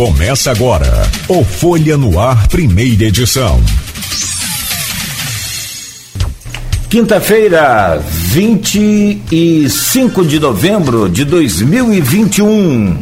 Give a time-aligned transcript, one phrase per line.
[0.00, 3.60] Começa agora o Folha no Ar, primeira edição.
[6.88, 12.96] Quinta-feira, 25 de novembro de 2021.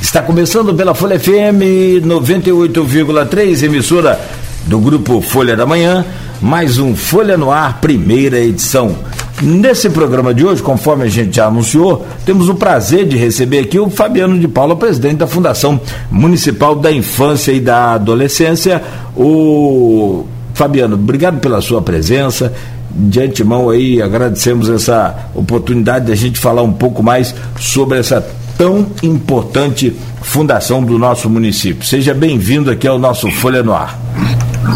[0.00, 4.18] Está começando pela Folha FM 98,3, emissora
[4.64, 6.02] do grupo Folha da Manhã,
[6.40, 8.96] mais um Folha no Ar, primeira edição.
[9.40, 13.78] Nesse programa de hoje, conforme a gente já anunciou, temos o prazer de receber aqui
[13.78, 15.80] o Fabiano de Paula, presidente da Fundação
[16.10, 18.82] Municipal da Infância e da Adolescência.
[19.16, 22.52] O Fabiano, obrigado pela sua presença.
[22.90, 28.26] De antemão aí, agradecemos essa oportunidade de a gente falar um pouco mais sobre essa
[28.56, 31.86] tão importante fundação do nosso município.
[31.86, 33.96] Seja bem-vindo aqui ao nosso Folha no Ar.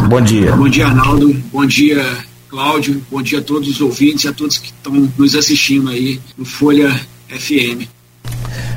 [0.08, 0.52] Bom dia.
[0.52, 1.34] Bom dia, Arnaldo.
[1.52, 2.04] Bom dia,
[2.52, 6.20] Cláudio, bom dia a todos os ouvintes e a todos que estão nos assistindo aí
[6.36, 6.90] no Folha
[7.30, 7.88] FM.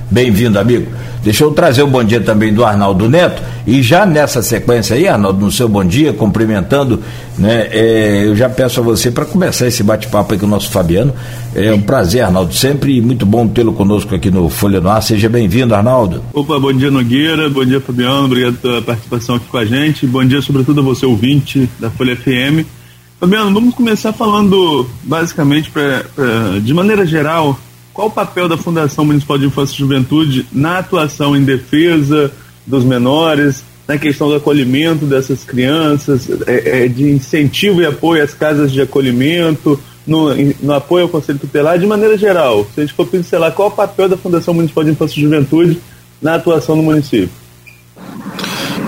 [0.10, 0.90] Bem-vindo, amigo.
[1.22, 3.44] Deixa eu trazer o bom dia também do Arnaldo Neto.
[3.68, 7.02] E já nessa sequência aí, Arnaldo, no seu bom dia, cumprimentando,
[7.38, 7.68] né?
[7.70, 11.14] É, eu já peço a você para começar esse bate-papo aí com o nosso Fabiano.
[11.54, 15.04] É um prazer, Arnaldo, sempre muito bom tê-lo conosco aqui no Folha no Ar.
[15.04, 16.24] Seja bem-vindo, Arnaldo.
[16.32, 17.50] Opa, bom dia, Nogueira.
[17.50, 18.24] Bom dia, Fabiano.
[18.24, 20.08] Obrigado pela participação aqui com a gente.
[20.08, 22.85] Bom dia, sobretudo, a você, ouvinte da Folha FM.
[23.20, 27.58] Fabiano, vamos começar falando basicamente, pra, pra, de maneira geral,
[27.94, 32.32] qual o papel da Fundação Municipal de Infância e Juventude na atuação em defesa
[32.68, 38.34] dos menores, na questão do acolhimento dessas crianças, é, é, de incentivo e apoio às
[38.34, 42.68] casas de acolhimento, no, no, apoio ao Conselho Tutelar, de maneira geral.
[42.76, 45.80] Se a gente for pincelar, qual o papel da Fundação Municipal de Infância e Juventude
[46.22, 47.30] na atuação no município?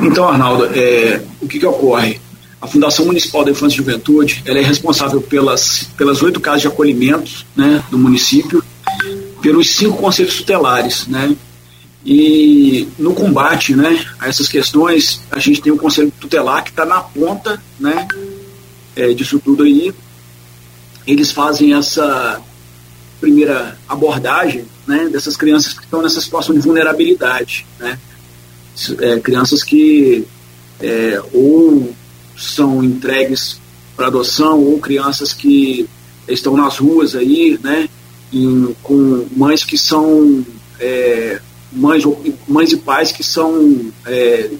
[0.01, 2.19] Então, Arnaldo, é, o que, que ocorre?
[2.59, 6.67] A Fundação Municipal da Infância e Juventude ela é responsável pelas pelas oito casas de
[6.67, 8.63] acolhimento né, do município,
[9.41, 11.35] pelos cinco conselhos tutelares, né?
[12.05, 16.85] E no combate, né, a essas questões, a gente tem o conselho tutelar que está
[16.85, 18.07] na ponta, né,
[18.95, 19.93] é, disso tudo aí.
[21.05, 22.41] Eles fazem essa
[23.19, 27.99] primeira abordagem, né, dessas crianças que estão nessa situação de vulnerabilidade, né?
[28.99, 30.25] É, crianças que
[33.07, 33.59] entregues
[33.95, 35.87] para adoção ou crianças que
[36.27, 37.89] estão nas ruas aí, né,
[38.33, 40.45] em, com mães que são
[40.79, 41.39] é,
[41.71, 42.03] mães,
[42.47, 44.51] mães e pais que são é,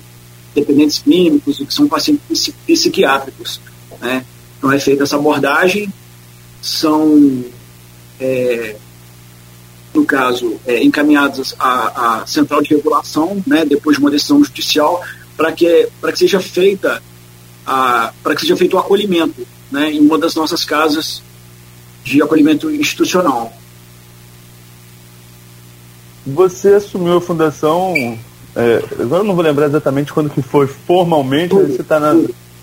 [0.56, 3.59] dependentes químicos, que são pacientes psiquiátricos,
[4.02, 4.25] né.
[4.57, 5.91] Então é feita essa abordagem,
[6.62, 7.44] são
[8.19, 8.75] é,
[9.94, 15.03] no caso, é, encaminhadas à, à, central de regulação, né, depois de uma decisão judicial,
[15.36, 17.02] para que, que seja feita
[17.68, 21.22] para que seja feito o acolhimento né, em uma das nossas casas
[22.04, 23.52] de acolhimento institucional.
[26.26, 27.94] Você assumiu a fundação,
[28.56, 32.16] é, agora não vou lembrar exatamente quando que foi formalmente, tudo, você está na.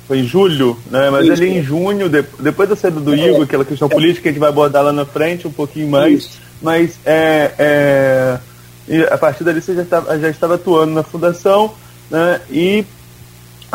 [0.07, 1.09] Foi em julho, né?
[1.09, 1.33] Mas Isso.
[1.33, 4.29] ali em junho, de, depois da saída do é, Igor, aquela questão é, política que
[4.29, 6.25] a gente vai abordar lá na frente um pouquinho mais.
[6.25, 6.41] Isso.
[6.61, 8.39] Mas é,
[8.87, 11.73] é, a partir dali você já estava, já estava atuando na fundação,
[12.11, 12.43] né?
[12.51, 12.85] E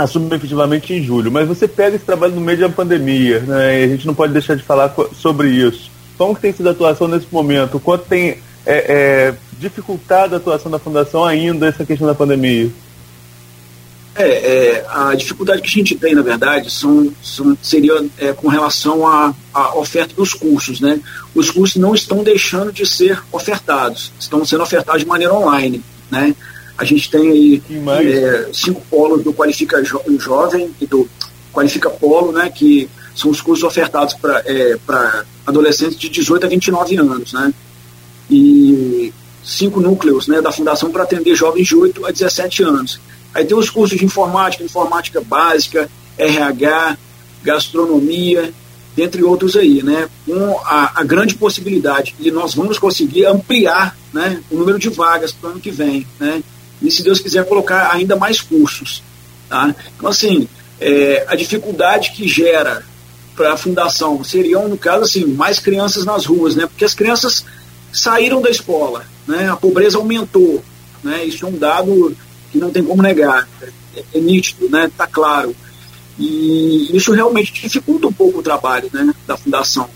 [0.04, 1.32] assume efetivamente em julho.
[1.32, 3.82] Mas você pega esse trabalho no meio da pandemia, né?
[3.82, 5.92] E a gente não pode deixar de falar sobre isso.
[6.18, 7.78] Como que tem sido a atuação nesse momento?
[7.78, 12.70] O quanto tem é, é, dificultado a atuação da Fundação ainda essa questão da pandemia?
[14.16, 18.50] É, é, a dificuldade que a gente tem, na verdade, são, são seria é, com
[18.50, 19.34] relação à,
[19.76, 20.82] oferta dos cursos.
[20.82, 21.00] Né?
[21.34, 25.82] Os cursos não estão deixando de ser ofertados, estão sendo ofertados de maneira online.
[26.12, 26.36] Né?
[26.80, 27.64] A gente tem aí
[28.08, 31.10] é, cinco polos do Qualifica jo Jovem e do
[31.52, 34.78] Qualifica Polo, né, que são os cursos ofertados para é,
[35.46, 37.34] adolescentes de 18 a 29 anos.
[37.34, 37.54] Né,
[38.32, 39.14] e
[39.44, 43.02] cinco núcleos né, da Fundação para atender jovens de 8 a 17 anos.
[43.34, 46.98] Aí tem os cursos de informática, informática básica, RH,
[47.44, 48.54] gastronomia,
[48.96, 50.10] dentre outros aí, né?
[50.26, 55.32] Com a, a, grande possibilidade, e nós vamos conseguir ampliar né, o número de vagas
[55.32, 56.44] para o ano que vem, né?
[56.82, 59.04] E, se Deus quiser, colocar ainda mais cursos.
[59.48, 59.74] Tá?
[59.96, 60.48] Então, assim,
[60.80, 62.84] é, a dificuldade que gera
[63.36, 66.68] para a fundação seriam, no caso, assim, mais crianças nas ruas, né?
[66.68, 67.46] porque as crianças
[67.92, 69.50] saíram da escola, né?
[69.50, 70.64] a pobreza aumentou.
[71.04, 71.26] Né?
[71.26, 72.16] Isso é um dado
[72.52, 73.48] que não tem como negar,
[73.96, 74.92] é, é nítido, né?
[74.98, 75.56] Tá claro.
[76.18, 79.14] E isso realmente dificulta um pouco o trabalho né?
[79.26, 79.90] da fundação.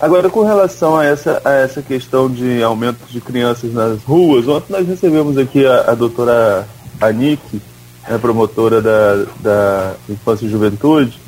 [0.00, 4.72] Agora, com relação a essa, a essa questão de aumento de crianças nas ruas, ontem
[4.72, 6.66] nós recebemos aqui a, a doutora
[6.98, 7.60] Anique,
[8.08, 11.20] a promotora da, da Infância e Juventude,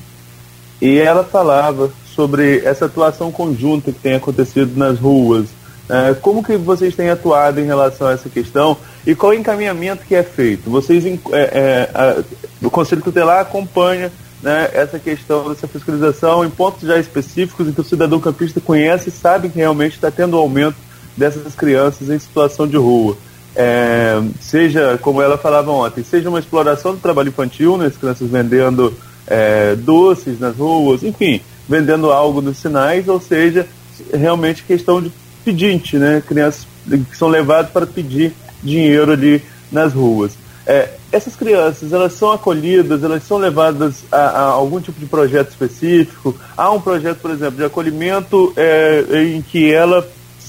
[0.81, 5.49] e ela falava sobre essa atuação conjunta que tem acontecido nas ruas.
[5.87, 8.79] É, como que vocês têm atuado em relação a essa questão?
[9.07, 10.71] E qual o encaminhamento que é feito?
[10.71, 12.23] Vocês, é, é, a,
[12.63, 14.11] o Conselho Tutelar acompanha
[14.43, 19.09] né, essa questão dessa fiscalização em pontos já específicos em que o cidadão campista conhece
[19.09, 20.77] e sabe que realmente está tendo um aumento
[21.17, 23.17] dessas crianças em situação de rua.
[23.55, 28.29] É, seja, como ela falava ontem, seja uma exploração do trabalho infantil, né, as crianças
[28.29, 28.93] vendendo
[29.27, 33.67] é, doces nas ruas, enfim, vendendo algo nos sinais, ou seja,
[34.13, 35.13] realmente questão de
[35.45, 40.33] pedinte, né, crianças que são levadas para pedir dinheiro ali nas ruas.
[40.67, 45.51] É, essas crianças, elas são acolhidas, elas são levadas a, a, algum tipo de projeto
[45.51, 46.35] específico?
[46.57, 49.05] Há um projeto, por exemplo, de acolhimento é,
[49.37, 50.09] em que ela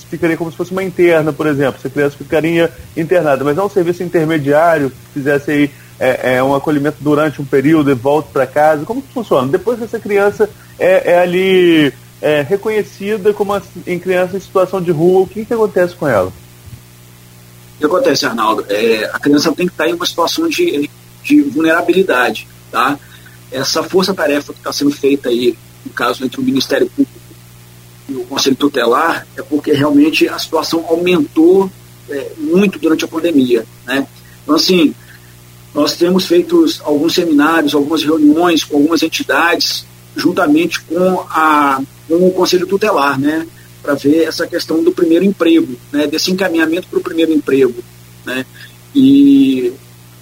[0.09, 3.65] ficaria como se fosse uma interna, por exemplo, se a criança ficaria internada, mas há
[3.65, 8.29] um serviço intermediário que fizesse aí é, é um acolhimento durante um período e volta
[8.31, 8.85] para casa?
[8.85, 9.47] Como que funciona?
[9.47, 10.49] Depois que essa criança
[10.79, 15.53] é, é ali é, reconhecida como em criança em situação de rua, o que, que
[15.53, 16.31] acontece com ela?
[17.83, 18.65] Que acontece, Arnaldo?
[18.69, 20.89] É, a criança tem que estar em uma situação de,
[21.21, 22.97] de vulnerabilidade, tá?
[23.51, 27.19] Essa força-tarefa que está sendo feita aí, no caso entre o Ministério Público
[28.07, 31.69] e o Conselho Tutelar, é porque realmente a situação aumentou
[32.09, 34.07] é, muito durante a pandemia, né?
[34.43, 34.95] Então, assim,
[35.75, 42.31] nós temos feito alguns seminários, algumas reuniões com algumas entidades, juntamente com, a, com o
[42.31, 43.45] Conselho Tutelar, né?
[43.83, 47.83] Para ver essa questão do primeiro emprego, né, desse encaminhamento para o primeiro emprego.
[48.25, 48.45] Né,
[48.95, 49.73] e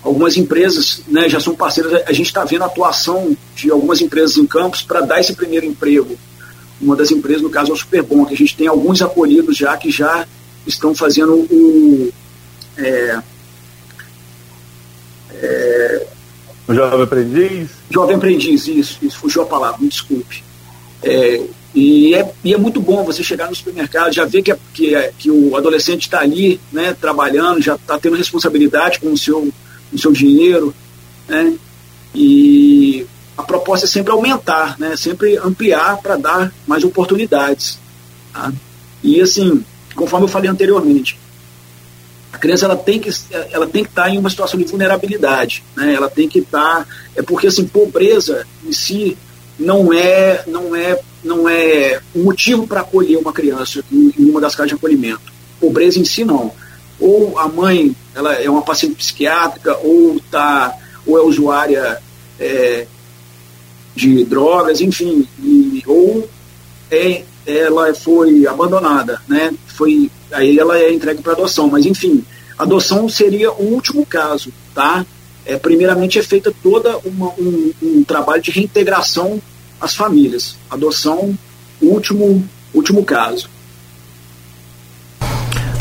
[0.04, 4.38] algumas empresas né, já são parceiras, a gente está vendo a atuação de algumas empresas
[4.38, 6.18] em campos para dar esse primeiro emprego.
[6.82, 9.78] Uma das empresas, no caso, é o Superbom, que a gente tem alguns acolhidos já
[9.78, 10.28] que já
[10.66, 12.12] estão fazendo o.
[12.76, 13.22] É,
[15.30, 16.08] é,
[16.68, 17.70] o Jovem Aprendiz?
[17.90, 20.44] Jovem Aprendiz, isso, isso fugiu a palavra, me desculpe.
[21.04, 21.44] É,
[21.74, 24.96] e é, e é muito bom você chegar no supermercado, já ver que, é, que,
[24.96, 29.42] é, que o adolescente está ali, né, trabalhando, já está tendo responsabilidade com o seu,
[29.90, 30.76] com o seu dinheiro,
[31.28, 31.54] né,
[32.14, 33.06] e
[33.38, 37.80] a proposta é sempre aumentar, né, sempre ampliar para dar mais oportunidades.
[38.34, 38.52] Tá?
[39.02, 39.64] E assim,
[39.96, 41.18] conforme eu falei anteriormente,
[42.34, 43.10] a criança ela tem que
[43.52, 45.94] ela tem que estar tá em uma situação de vulnerabilidade, né?
[45.94, 49.18] Ela tem que estar tá, é porque assim pobreza em si
[49.60, 54.56] não é não é não é um motivo para acolher uma criança em, uma das
[54.56, 55.32] casas de acolhimento.
[55.60, 56.52] Pobreza em si não.
[57.00, 60.76] Ou a mãe ela é uma paciente psiquiátrica, ou tá,
[61.06, 62.02] ou é usuária
[62.40, 62.86] é,
[63.96, 66.28] de drogas, enfim, e, ou
[66.90, 69.54] é, ela foi abandonada, né?
[69.68, 72.24] Foi aí ela é entregue para adoção, mas enfim,
[72.58, 75.06] adoção seria o último caso, tá?
[75.46, 79.42] É, primeiramente é feita toda uma, um, um trabalho de reintegração
[79.82, 80.56] as famílias.
[80.70, 81.34] Adoção,
[81.82, 82.44] último,
[82.74, 83.50] último caso.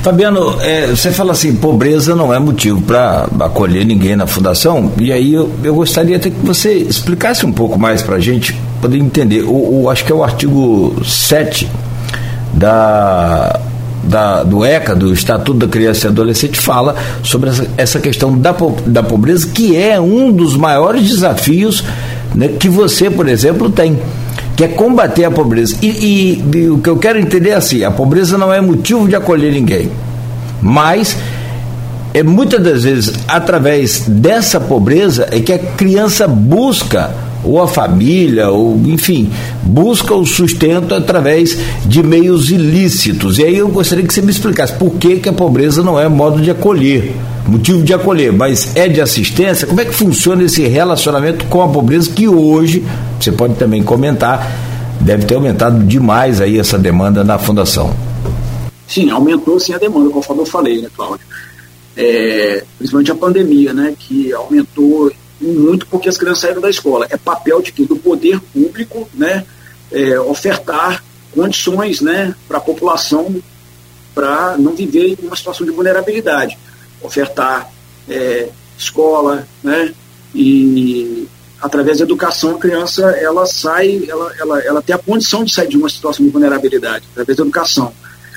[0.02, 5.12] Fabiano, é, você fala assim, pobreza não é motivo para acolher ninguém na fundação, e
[5.12, 8.96] aí eu, eu gostaria até que você explicasse um pouco mais para a gente poder
[8.96, 9.42] entender.
[9.42, 11.68] O, o, acho que é o artigo 7
[12.54, 13.60] da,
[14.02, 18.56] da, do ECA, do Estatuto da Criança e Adolescente, fala sobre essa, essa questão da,
[18.86, 21.84] da pobreza, que é um dos maiores desafios
[22.34, 23.98] né, que você, por exemplo, tem,
[24.56, 25.76] que é combater a pobreza.
[25.82, 29.08] E, e, e, o que eu quero entender é assim: a pobreza não é motivo
[29.08, 29.90] de acolher ninguém,
[30.60, 31.16] mas
[32.12, 38.50] é muitas das vezes através dessa pobreza é que a criança busca ou a família,
[38.50, 39.30] ou enfim,
[39.62, 43.38] busca o sustento através de meios ilícitos.
[43.38, 46.08] E aí eu gostaria que você me explicasse por que, que a pobreza não é
[46.08, 47.14] modo de acolher,
[47.50, 49.66] motivo de acolher, mas é de assistência.
[49.66, 52.84] Como é que funciona esse relacionamento com a pobreza que hoje,
[53.20, 54.50] você pode também comentar,
[55.00, 57.94] deve ter aumentado demais aí essa demanda na fundação.
[58.86, 61.26] Sim, aumentou sim a demanda, conforme eu falei, né, Cláudio?
[61.96, 67.06] É, principalmente a pandemia, né, que aumentou muito porque as crianças saíram da escola.
[67.10, 69.44] É papel de que do poder público, né,
[69.90, 71.02] é, ofertar
[71.34, 73.34] condições, né, para a população
[74.14, 76.58] para não viver em uma situação de vulnerabilidade,
[77.02, 77.70] ofertar
[78.08, 79.94] é, escola, né,
[80.34, 81.26] e
[81.60, 85.68] através da educação a criança ela sai, ela, ela, ela tem a condição de sair
[85.68, 87.92] de uma situação de vulnerabilidade através da educação.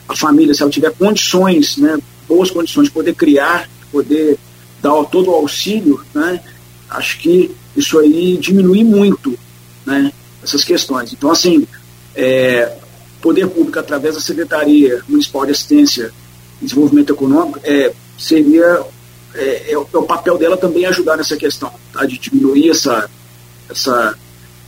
[0.08, 4.38] A família, se ela tiver condições, né, boas condições de poder criar, poder
[4.82, 6.42] dar todo o auxílio, né,
[6.90, 9.38] acho que isso aí diminui muito
[9.86, 10.12] né,
[10.44, 11.14] essas questões.
[11.14, 11.68] Então, assim,
[12.16, 12.78] é,
[13.22, 16.12] poder público, através da Secretaria Municipal de Assistência
[16.62, 17.94] e Desenvolvimento Econômico, é,
[18.24, 18.82] seria
[19.36, 23.10] é, é, o, é, o papel dela também ajudar nessa questão, tá, de diminuir essa,
[23.70, 24.16] essa,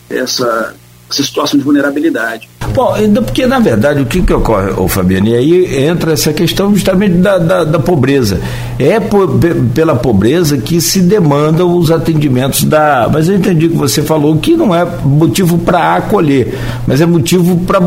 [0.09, 0.75] essa,
[1.09, 2.49] essa situação de vulnerabilidade.
[2.73, 2.93] Bom,
[3.23, 7.13] porque na verdade o que, que ocorre, ô Fabiano, e aí entra essa questão justamente
[7.15, 8.41] da, da, da pobreza.
[8.77, 9.39] É por,
[9.73, 13.07] pela pobreza que se demandam os atendimentos da.
[13.09, 17.55] Mas eu entendi que você falou que não é motivo para acolher, mas é motivo
[17.65, 17.79] para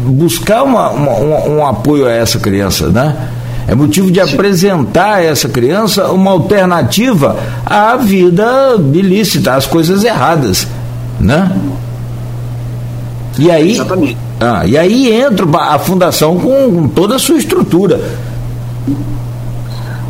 [0.00, 3.14] buscar uma, uma, um, um apoio a essa criança, né?
[3.66, 10.66] É motivo de apresentar a essa criança uma alternativa à vida ilícita, às coisas erradas,
[11.20, 11.50] né?
[13.38, 14.16] E aí, Exatamente.
[14.40, 18.00] Ah, e aí entra a fundação com, toda a sua estrutura.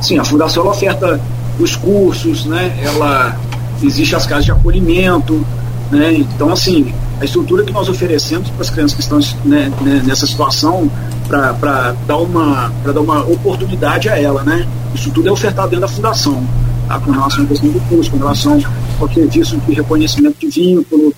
[0.01, 1.21] Sim, a fundação oferta
[1.61, 2.73] os cursos, né?
[2.83, 3.37] Ela
[3.83, 5.45] existe as casas de acolhimento,
[5.91, 6.15] né?
[6.15, 10.27] Então assim, a estrutura que nós oferecemos para as crianças que estão né, né, nessa
[10.27, 10.91] situação
[11.29, 14.69] para dar uma para dar uma oportunidade a ela, né?
[14.93, 16.45] Isso tudo é ofertado dentro da fundação,
[16.89, 16.99] tá?
[16.99, 18.61] com relação à questão do curso, com relação
[18.99, 21.15] ao serviço de reconhecimento de vínculo,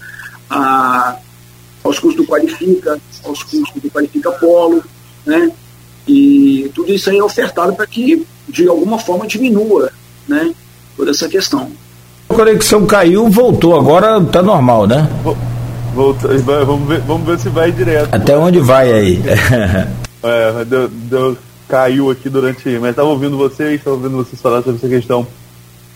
[0.50, 1.16] a,
[1.82, 4.84] aos custos do Qualifica, aos custos do Qualifica Polo,
[5.25, 5.50] né?
[6.06, 9.90] E tudo isso aí é ofertado para que, de alguma forma, diminua,
[10.28, 10.54] né?
[10.99, 11.70] Toda essa questão.
[12.28, 15.08] A conexão caiu, voltou, agora está normal, né?
[15.94, 18.12] Voltou, vamos, ver, vamos ver se vai direto.
[18.12, 19.22] Até onde vai aí?
[20.22, 22.68] é, deu, deu, caiu aqui durante.
[22.80, 25.26] Mas estava ouvindo vocês, estava ouvindo vocês falar sobre essa questão.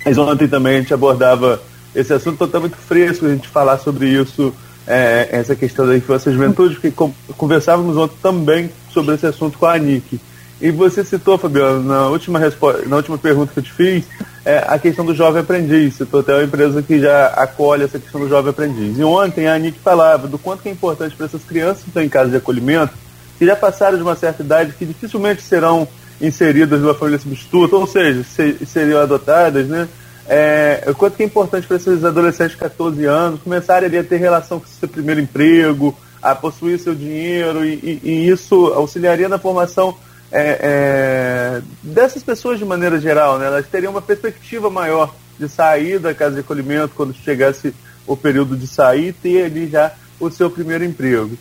[0.05, 1.61] Mas ontem também a gente abordava
[1.95, 4.55] esse assunto, então está muito fresco a gente falar sobre isso
[4.87, 6.93] é, essa questão da infância e juventude, porque
[7.37, 10.19] conversávamos ontem também sobre esse assunto com a Anique.
[10.61, 12.41] E você citou, Fabiano, na última,
[12.87, 14.05] na última pergunta que eu te fiz,
[14.45, 15.95] é, a questão do jovem aprendiz.
[15.95, 18.99] Citou até uma empresa que já acolhe essa questão do jovem aprendiz.
[18.99, 22.09] E ontem a Anique falava do quanto é importante para essas crianças que estão em
[22.09, 22.93] casa de acolhimento,
[23.39, 25.87] que já passaram de uma certa idade, que dificilmente serão
[26.21, 28.25] inseridas numa família substituta, ou seja,
[28.67, 29.89] seriam adotadas, né?
[30.29, 34.61] é, o quanto é importante para esses adolescentes de 14 anos começarem a ter relação
[34.61, 39.97] com seu primeiro emprego, a possuir seu dinheiro, e, e, e isso auxiliaria na formação
[40.31, 43.39] é, é, dessas pessoas de maneira geral.
[43.39, 43.47] Né?
[43.47, 47.75] Elas teriam uma perspectiva maior de sair da casa de acolhimento quando chegasse
[48.07, 51.37] o período de sair e ter ali já o seu primeiro emprego.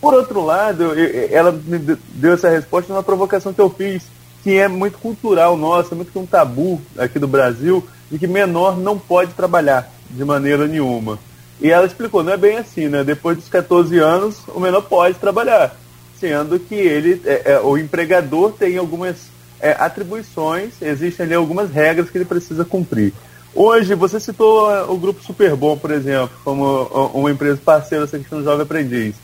[0.00, 0.92] Por outro lado,
[1.30, 4.04] ela me deu essa resposta numa provocação que eu fiz,
[4.42, 8.76] que é muito cultural nossa, é muito um tabu aqui do Brasil, de que menor
[8.76, 11.18] não pode trabalhar de maneira nenhuma.
[11.60, 13.02] E ela explicou, não é bem assim, né?
[13.02, 15.74] Depois dos 14 anos, o menor pode trabalhar,
[16.18, 19.16] sendo que ele, é, é, o empregador tem algumas
[19.60, 23.12] é, atribuições, existem ali algumas regras que ele precisa cumprir.
[23.54, 28.18] Hoje, você citou uh, o Grupo Superbom, por exemplo, como uh, uma empresa parceira dessa
[28.18, 29.14] questão do Jovem Aprendiz.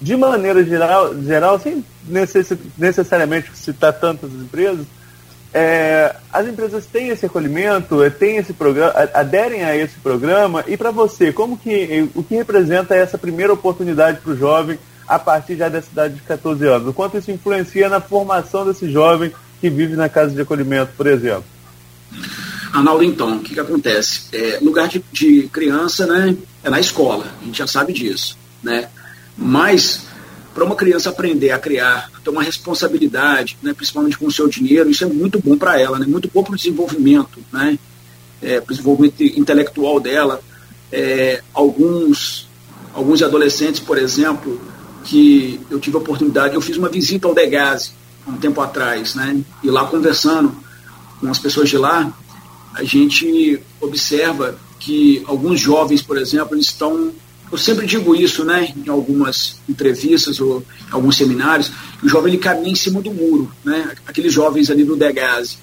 [0.00, 1.84] De maneira geral, geral sem
[2.78, 4.86] necessariamente citar tantas empresas,
[5.52, 10.76] é, as empresas têm esse acolhimento, é, têm esse programa, aderem a esse programa e
[10.76, 14.78] para você, como que o que representa essa primeira oportunidade para o jovem
[15.10, 16.88] a partir já da cidade de 14 anos?
[16.88, 21.08] O quanto isso influencia na formação desse jovem que vive na casa de acolhimento, por
[21.08, 21.44] exemplo?
[22.72, 24.28] Arnaldo, então, o que, que acontece?
[24.32, 28.88] É, lugar de, de criança, né, é na escola, a gente já sabe disso, né?
[29.36, 30.02] Mas
[30.54, 34.46] para uma criança aprender a criar, a ter uma responsabilidade, né, principalmente com o seu
[34.46, 37.76] dinheiro, isso é muito bom para ela, né, muito bom para o desenvolvimento, né,
[38.40, 40.40] é, para o desenvolvimento intelectual dela.
[40.92, 42.48] É, alguns,
[42.94, 44.60] alguns adolescentes, por exemplo,
[45.04, 47.92] que eu tive a oportunidade, eu fiz uma visita ao Degase
[48.26, 50.54] um tempo atrás, né, e lá conversando
[51.18, 52.12] com as pessoas de lá,
[52.74, 57.12] a gente observa que alguns jovens, por exemplo, eles estão
[57.50, 62.42] eu sempre digo isso, né, em algumas entrevistas ou em alguns seminários, o jovem ele
[62.42, 65.58] caminha em cima do muro, né, aqueles jovens ali do Degase.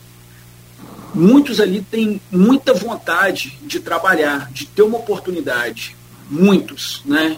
[1.16, 5.96] Muitos ali têm muita vontade de trabalhar, de ter uma oportunidade,
[6.30, 7.38] muitos, né,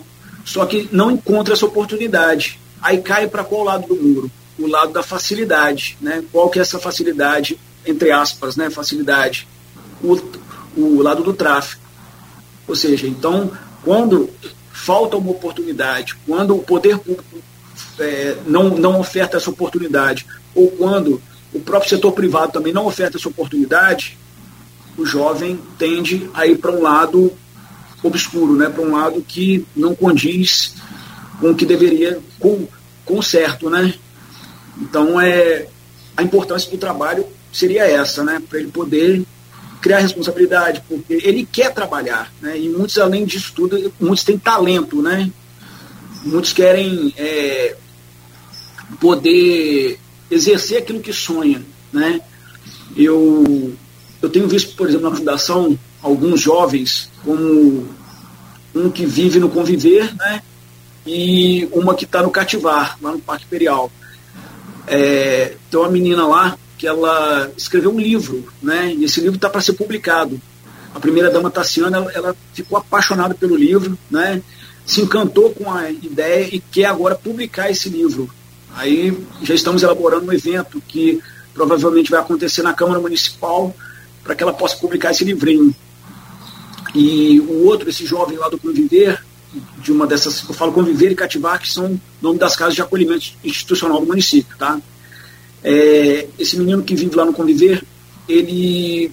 [0.50, 2.60] só que não encontra essa oportunidade.
[2.82, 4.32] Aí cai para qual lado do muro?
[4.58, 6.24] O lado da facilidade, né?
[6.32, 9.48] Qual que é essa facilidade, entre aspas, né, facilidade?
[10.04, 10.20] O,
[10.76, 11.84] o lado do tráfico.
[12.68, 13.52] Ou seja, então
[13.84, 14.28] quando
[14.74, 17.24] falta uma oportunidade, quando o poder público
[18.00, 20.26] é, não, não oferta essa oportunidade,
[20.56, 21.22] ou quando
[21.54, 24.18] o próprio setor privado também não oferta essa oportunidade,
[24.98, 27.38] o jovem tende a ir para um lado
[28.04, 28.70] obscuro, né?
[28.70, 30.76] para um lado que não condiz
[31.40, 32.68] com o que deveria, com,
[33.06, 33.70] com certo.
[33.70, 33.94] Né?
[34.78, 35.68] Então, é,
[36.16, 38.42] a importância do trabalho seria essa, né?
[38.48, 39.26] para ele poder
[39.82, 42.58] criar responsabilidade, porque ele quer trabalhar, né?
[42.60, 45.32] E muitos, além disso tudo, muitos têm talento, né?
[46.26, 47.76] Muitos querem é,
[49.00, 49.98] poder
[50.30, 51.64] exercer aquilo que sonha,
[51.94, 52.20] né?
[52.96, 53.74] Eu,
[54.22, 57.88] eu tenho visto, por exemplo, na fundação, alguns jovens como
[58.74, 60.42] um que vive no conviver, né?
[61.06, 63.92] e uma que está no Cativar, lá no Parque Imperial.
[64.86, 68.94] É, tem uma menina lá que ela escreveu um livro, né?
[68.94, 70.40] E esse livro está para ser publicado.
[70.94, 74.42] A primeira dama Tassiana, ela, ela, ficou apaixonada pelo livro, né?
[74.86, 78.30] Se encantou com a ideia e quer agora publicar esse livro.
[78.76, 81.22] Aí já estamos elaborando um evento que
[81.54, 83.76] provavelmente vai acontecer na Câmara Municipal
[84.24, 85.76] para que ela possa publicar esse livrinho.
[86.94, 89.24] E o outro, esse jovem lá do Conviver,
[89.82, 93.34] de uma dessas, eu falo Conviver e Cativar, que são nome das casas de acolhimento
[93.44, 94.80] institucional do município, tá?
[95.64, 97.84] É, esse menino que vive lá no Conviver,
[98.28, 99.12] ele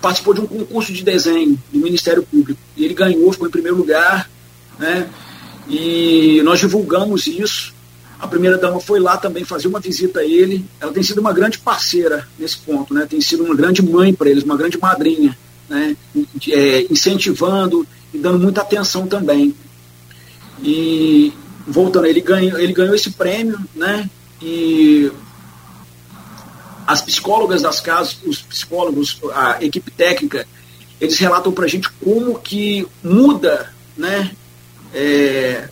[0.00, 2.60] participou de um concurso de desenho do Ministério Público.
[2.76, 4.30] E ele ganhou, ficou em primeiro lugar,
[4.78, 5.08] né?
[5.68, 7.74] E nós divulgamos isso.
[8.18, 10.64] A primeira dama foi lá também fazer uma visita a ele.
[10.80, 13.06] Ela tem sido uma grande parceira nesse ponto, né?
[13.08, 15.36] Tem sido uma grande mãe para eles, uma grande madrinha,
[15.68, 15.96] né?
[16.48, 19.54] É, incentivando e dando muita atenção também.
[20.62, 21.32] E
[21.66, 24.08] voltando, ele ganhou, ele ganhou esse prêmio, né?
[24.40, 25.10] E
[26.86, 30.46] as psicólogas das casas, os psicólogos, a equipe técnica,
[31.00, 34.30] eles relatam para a gente como que muda né,
[34.94, 35.68] é,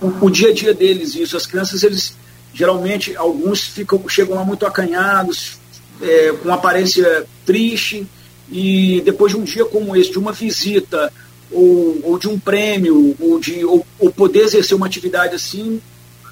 [0.00, 1.36] o, o, dia a dia deles isso.
[1.36, 2.16] As crianças, eles
[2.52, 5.58] geralmente, alguns ficam, chegam lá muito acanhados,
[6.00, 8.06] é, com aparência triste,
[8.50, 11.12] e depois de um dia como esse, de uma visita,
[11.50, 15.80] ou, ou de um prêmio, ou de ou, ou poder exercer uma atividade assim,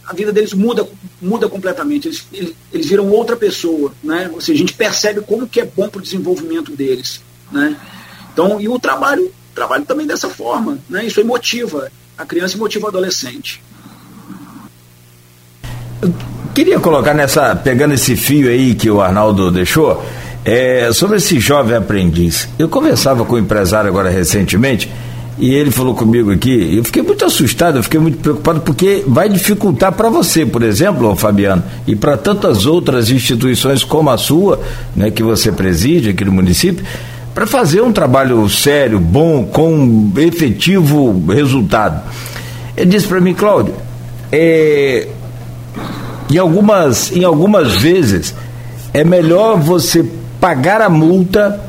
[0.06, 0.86] a vida deles muda,
[1.20, 2.08] muda completamente.
[2.08, 4.30] Eles, eles, eles, viram outra pessoa, né?
[4.32, 7.76] Ou seja, a gente percebe como que é bom para o desenvolvimento deles, né?
[8.32, 11.04] Então, e o trabalho, trabalho também dessa forma, né?
[11.04, 13.62] Isso aí motiva a criança e motiva o adolescente.
[16.54, 20.04] Queria colocar nessa, pegando esse fio aí que o Arnaldo deixou,
[20.44, 22.48] é, sobre esse jovem aprendiz.
[22.56, 24.88] Eu conversava com um empresário agora recentemente
[25.36, 29.28] e ele falou comigo aqui, eu fiquei muito assustado, eu fiquei muito preocupado, porque vai
[29.28, 34.60] dificultar para você, por exemplo, Fabiano, e para tantas outras instituições como a sua,
[34.94, 36.84] né, que você preside aqui no município,
[37.34, 42.00] para fazer um trabalho sério, bom, com efetivo resultado.
[42.76, 43.74] Ele disse para mim, Cláudio,
[44.30, 45.08] é,
[46.30, 48.34] em, algumas, em algumas vezes
[48.92, 50.04] é melhor você
[50.40, 51.60] pagar a multa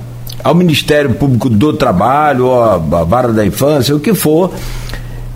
[0.44, 4.52] ao Ministério Público do Trabalho, a Vara da Infância, o que for,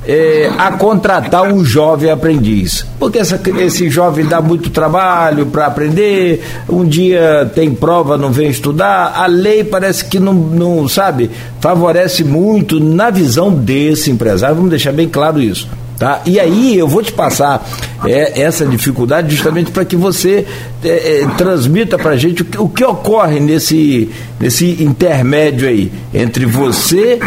[0.05, 2.85] é, a contratar um jovem aprendiz.
[2.99, 8.49] Porque essa, esse jovem dá muito trabalho para aprender, um dia tem prova, não vem
[8.49, 11.29] estudar, a lei parece que não, não, sabe,
[11.59, 15.67] favorece muito na visão desse empresário, vamos deixar bem claro isso.
[15.99, 16.21] Tá?
[16.25, 17.67] E aí eu vou te passar
[18.05, 20.47] é, essa dificuldade justamente para que você
[20.81, 24.09] é, é, transmita para a gente o que, o que, ocorre nesse,
[24.39, 27.19] nesse intermédio aí entre você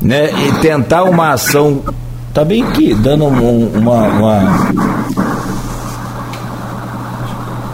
[0.00, 1.82] né, e tentar uma ação.
[2.32, 4.72] Tá bem aqui, dando um, uma, uma,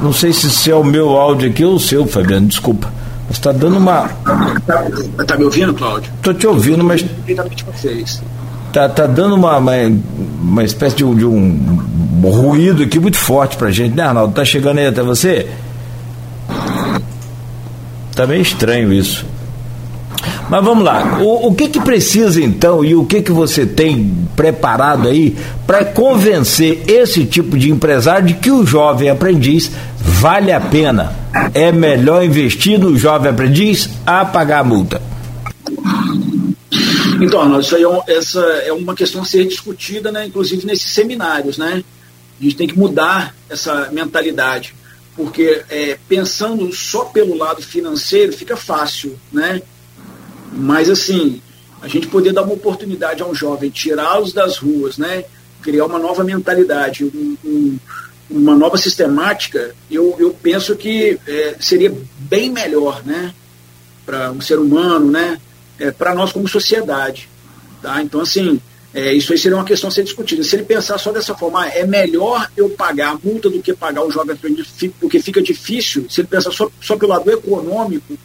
[0.01, 2.91] Não sei se é o meu áudio aqui ou o seu, Fabiano, desculpa.
[3.29, 4.09] Mas está dando uma.
[4.67, 4.87] Tá,
[5.27, 6.11] tá me ouvindo, Cláudio?
[6.23, 7.05] Tô te ouvindo, mas.
[7.75, 8.23] vocês
[8.77, 9.73] tá, tá dando uma, uma,
[10.43, 14.35] uma espécie de um, de um ruído aqui muito forte pra gente, né, Arnaldo?
[14.35, 15.47] Tá chegando aí até você?
[18.15, 19.25] Tá meio estranho isso.
[20.51, 24.13] Mas vamos lá, o, o que que precisa então e o que que você tem
[24.37, 25.35] preparado aí
[25.67, 31.15] para convencer esse tipo de empresário de que o jovem aprendiz vale a pena?
[31.55, 35.16] É melhor investir no jovem aprendiz a pagar a multa?
[37.21, 40.91] Então, Arnaldo, isso aí é, essa é uma questão a ser discutida, né, inclusive nesses
[40.91, 41.83] seminários, né?
[42.39, 44.75] A gente tem que mudar essa mentalidade,
[45.15, 49.63] porque é, pensando só pelo lado financeiro fica fácil, né?
[50.53, 51.41] Mas assim,
[51.81, 55.25] a gente poder dar uma oportunidade a um jovem, tirá-los das ruas, né?
[55.63, 57.79] Criar uma nova mentalidade, um, um,
[58.29, 63.33] uma nova sistemática, eu, eu penso que é, seria bem melhor, né?
[64.05, 65.41] Para um ser humano, né?
[65.79, 67.29] É, para nós como sociedade.
[67.83, 68.03] Tá?
[68.03, 68.61] Então, assim,
[68.95, 70.43] é, isso aí seria uma questão a ser discutida.
[70.43, 73.75] Se ele pensar só dessa forma, ah, é melhor eu pagar a multa do que
[73.75, 74.37] pagar o jovem
[74.99, 78.17] porque fica difícil, se ele pensar só, só pelo lado econômico,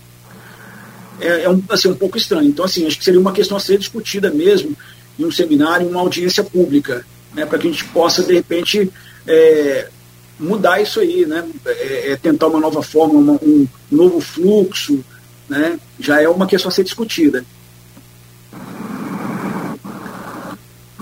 [1.19, 2.47] é, é um, assim, um pouco estranho.
[2.47, 4.75] Então, assim, acho que seria uma questão a ser discutida mesmo
[5.19, 8.89] em um seminário, em uma audiência pública, né, para que a gente possa, de repente,
[9.27, 9.87] é,
[10.39, 15.03] mudar isso aí, né, é, é tentar uma nova forma, uma, um novo fluxo,
[15.51, 17.43] né, já é uma questão a ser discutida.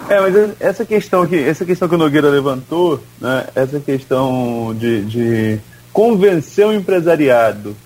[0.10, 5.06] É, mas essa questão que essa questão que o Nogueira levantou, né, essa questão de,
[5.06, 5.60] de
[5.94, 7.78] convencer o empresariado,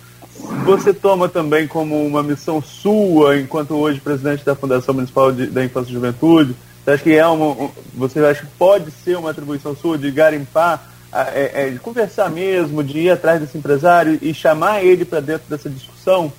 [0.64, 5.62] você toma também como uma missão sua, enquanto hoje presidente da Fundação Municipal de, da
[5.62, 9.76] Infância e Juventude, Você acha que é uma, você acha que pode ser uma atribuição
[9.76, 14.82] sua de garimpar, é, é, de conversar mesmo, de ir atrás desse empresário e chamar
[14.82, 16.32] ele para dentro dessa discussão?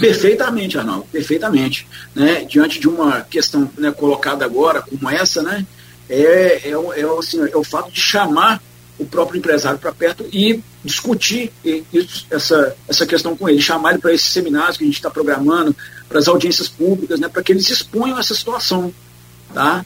[0.00, 1.86] Perfeitamente, Arnaldo, perfeitamente.
[2.14, 2.44] Né?
[2.44, 5.66] Diante de uma questão né, colocada agora como essa, né,
[6.08, 8.62] é, é, é, assim, é o fato de chamar
[8.98, 11.50] o próprio empresário para perto e discutir
[11.92, 15.10] isso, essa, essa questão com ele, chamar ele para esses seminários que a gente está
[15.10, 15.74] programando,
[16.08, 18.92] para as audiências públicas, né, para que eles exponham essa situação.
[19.54, 19.84] Tá?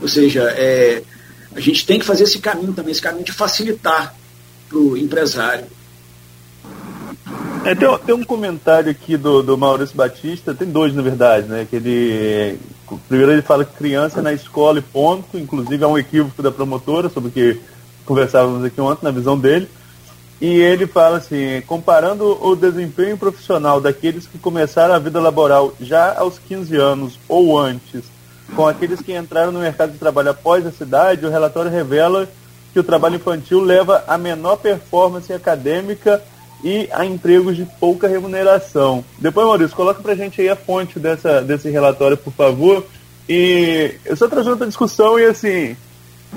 [0.00, 1.02] Ou seja, é,
[1.54, 4.14] a gente tem que fazer esse caminho também, esse caminho de facilitar
[4.68, 5.66] para o empresário.
[7.64, 11.66] É, tem, tem, um comentário aqui do, do Maurício Batista, tem dois na verdade, né?
[11.68, 12.58] Que ele.
[13.08, 17.08] Primeiro ele fala que criança na escola e ponto, inclusive é um equívoco da promotora,
[17.08, 17.60] sobre o que
[18.04, 19.68] conversávamos aqui ontem, na visão dele.
[20.40, 26.18] E ele fala assim, comparando o desempenho profissional daqueles que começaram a vida laboral já
[26.18, 28.02] aos 15 anos ou antes,
[28.56, 32.28] com aqueles que entraram no mercado de trabalho após a cidade, o relatório revela
[32.72, 36.20] que o trabalho infantil leva a menor performance acadêmica
[36.62, 39.04] e a empregos de pouca remuneração.
[39.18, 42.86] Depois, Maurício, coloca pra gente aí a fonte dessa, desse relatório, por favor.
[43.28, 45.76] E eu só trazendo para discussão e assim,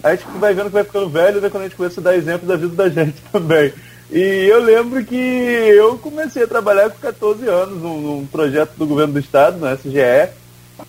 [0.03, 2.15] a gente vai vendo que vai ficando velho né, quando a gente começa a dar
[2.15, 3.71] exemplo da vida da gente também.
[4.11, 8.85] E eu lembro que eu comecei a trabalhar com 14 anos num, num projeto do
[8.85, 10.29] governo do estado, no SGE,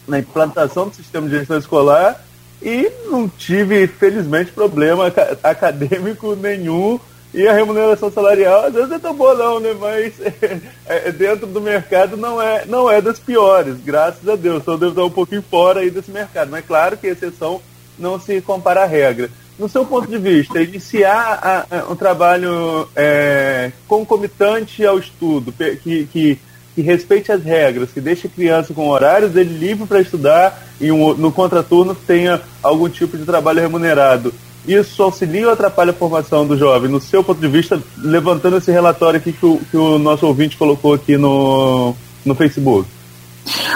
[0.06, 2.22] na implantação do sistema de gestão escolar,
[2.62, 6.98] e não tive, felizmente, problema acadêmico nenhum
[7.36, 9.76] e a remuneração salarial, às vezes, é tão boa não, né?
[9.78, 10.14] Mas
[10.88, 14.62] é, dentro do mercado não é, não é das piores, graças a Deus.
[14.62, 16.50] Então devo estar um pouquinho fora aí desse mercado.
[16.50, 17.60] Mas claro que a exceção
[17.98, 19.28] não se compara à regra.
[19.58, 26.06] No seu ponto de vista, iniciar a, a, um trabalho é, concomitante ao estudo, que,
[26.06, 26.38] que,
[26.74, 30.90] que, respeite as regras, que deixe a criança com horários dele livre para estudar e
[30.90, 34.32] um, no contraturno tenha algum tipo de trabalho remunerado
[34.66, 36.90] isso auxilia ou atrapalha a formação do jovem?
[36.90, 40.56] No seu ponto de vista, levantando esse relatório aqui que o, que o nosso ouvinte
[40.56, 42.88] colocou aqui no, no Facebook.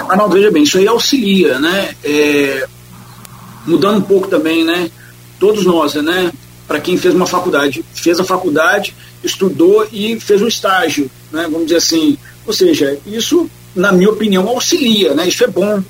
[0.09, 1.95] Arnaldo, veja bem, isso aí auxilia, né?
[2.03, 2.67] É,
[3.67, 4.91] mudando um pouco também, né?
[5.39, 6.33] Todos nós, né?
[6.67, 11.45] Para quem fez uma faculdade, fez a faculdade, estudou e fez um estágio, né?
[11.45, 12.19] Vamos dizer assim.
[12.47, 15.29] Ou seja, isso, na minha opinião, auxilia, né?
[15.29, 15.83] Isso é bom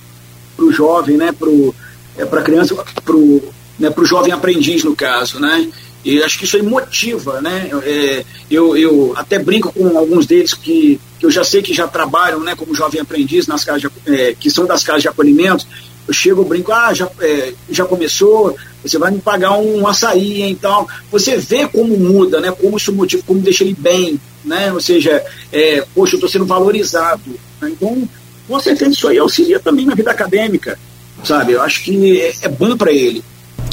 [0.56, 1.32] para o jovem, né?
[1.32, 3.42] Para a criança, para o
[3.80, 5.68] né, para o jovem aprendiz, no caso, né?
[6.04, 7.70] E acho que isso aí motiva, né?
[7.82, 11.88] É, eu, eu até brinco com alguns deles que, que eu já sei que já
[11.88, 15.66] trabalham, né, como jovem aprendiz nas casas de, é, que são das casas de acolhimento.
[16.08, 20.86] Eu chego, brinco, ah, já, é, já começou, você vai me pagar um açaí, então
[21.10, 22.50] você vê como muda, né?
[22.50, 24.72] Como isso motiva, como deixa ele bem, né?
[24.72, 27.22] Ou seja, é, poxa, eu estou sendo valorizado.
[27.60, 27.70] Né?
[27.70, 28.08] Então,
[28.48, 30.78] com certeza isso aí auxilia também na vida acadêmica,
[31.22, 31.52] sabe?
[31.52, 33.22] Eu acho que é, é bom para ele.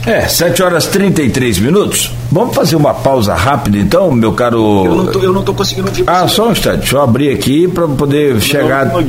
[0.05, 2.11] É, 7 horas 33 minutos.
[2.31, 4.85] Vamos fazer uma pausa rápida então, meu caro.
[4.85, 6.03] Eu não tô, eu não tô conseguindo ouvir.
[6.07, 8.85] Ah, só um instante, deixa eu abrir aqui para poder não, chegar.
[8.85, 8.99] Não,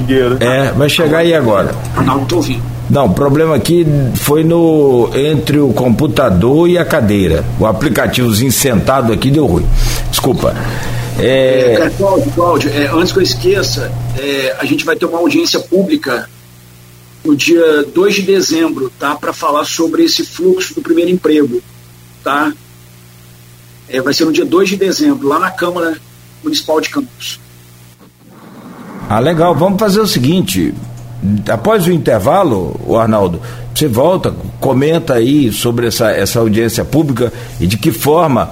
[0.41, 1.75] é, vai chegar aí agora.
[1.97, 2.63] Não, não tô ouvindo.
[2.91, 7.45] Não, o problema aqui foi no entre o computador e a cadeira.
[7.61, 9.67] O aplicativozinho sentado aqui deu ruim.
[10.11, 10.55] Desculpa.
[11.19, 11.75] É...
[11.75, 15.61] É, Cláudio, Cláudio é, antes que eu esqueça, é, a gente vai ter uma audiência
[15.61, 16.29] pública
[17.29, 19.15] no dia 2 de dezembro, tá?
[19.15, 21.61] Para falar sobre esse fluxo do primeiro emprego,
[22.25, 22.51] tá?
[23.87, 25.99] É, vai ser no dia 2 de dezembro, lá na Câmara
[26.43, 27.39] Municipal de Campos.
[29.11, 29.55] Ah, legal.
[29.55, 30.73] Vamos fazer o seguinte:
[31.51, 33.43] após o intervalo, o Arnaldo,
[33.75, 38.51] você volta, comenta aí sobre essa, essa audiência pública e de que forma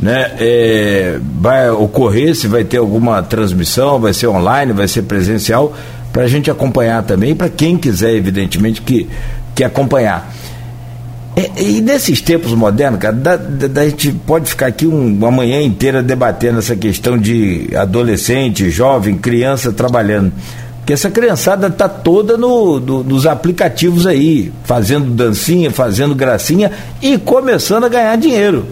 [0.00, 5.74] né, é, vai ocorrer, se vai ter alguma transmissão, vai ser online, vai ser presencial,
[6.12, 9.08] para a gente acompanhar também, para quem quiser, evidentemente, que,
[9.54, 10.32] que acompanhar.
[11.34, 15.30] E, e nesses tempos modernos, cara, da, da, a gente pode ficar aqui um, uma
[15.30, 20.32] manhã inteira debatendo essa questão de adolescente, jovem, criança trabalhando.
[20.78, 27.16] Porque essa criançada está toda no, do, nos aplicativos aí, fazendo dancinha, fazendo gracinha e
[27.16, 28.66] começando a ganhar dinheiro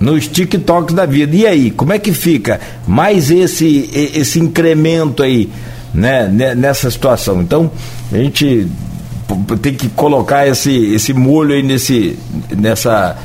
[0.00, 1.34] nos TikToks da vida.
[1.34, 2.60] E aí, como é que fica?
[2.86, 5.48] Mais esse, esse incremento aí
[5.92, 7.42] né, nessa situação.
[7.42, 7.70] Então,
[8.10, 8.68] a gente
[9.60, 12.18] tem que colocar esse, esse molho aí nesse,
[12.56, 13.16] nessa,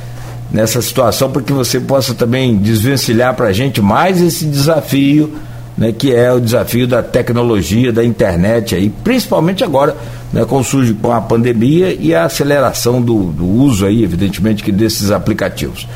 [0.52, 5.34] nessa situação para que você possa também desvencilhar para a gente mais esse desafio,
[5.78, 9.96] né, que é o desafio da tecnologia, da internet aí, principalmente agora,
[10.34, 14.72] né, com, surge, com a pandemia e a aceleração do, do uso aí, evidentemente, que
[14.72, 15.88] desses aplicativos.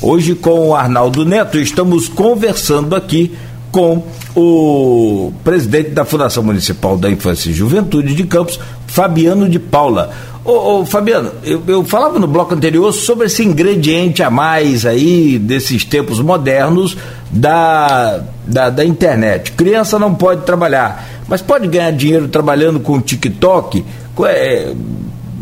[0.00, 3.34] Hoje com o Arnaldo Neto estamos conversando aqui
[3.70, 4.02] com
[4.34, 10.12] o presidente da Fundação Municipal da Infância e Juventude de Campos, Fabiano de Paula.
[10.44, 15.38] Ô, ô Fabiano, eu, eu, falava no bloco anterior sobre esse ingrediente a mais aí
[15.38, 16.96] desses tempos modernos
[17.30, 19.52] da, da, da internet.
[19.52, 24.24] Criança não pode trabalhar, mas pode ganhar dinheiro trabalhando com TikTok, com,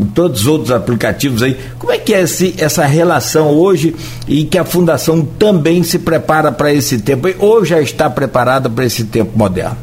[0.01, 1.57] é, todos os outros aplicativos aí.
[1.79, 3.95] Como é que é esse, essa relação hoje
[4.27, 8.85] e que a Fundação também se prepara para esse tempo, ou já está preparada para
[8.85, 9.77] esse tempo moderno?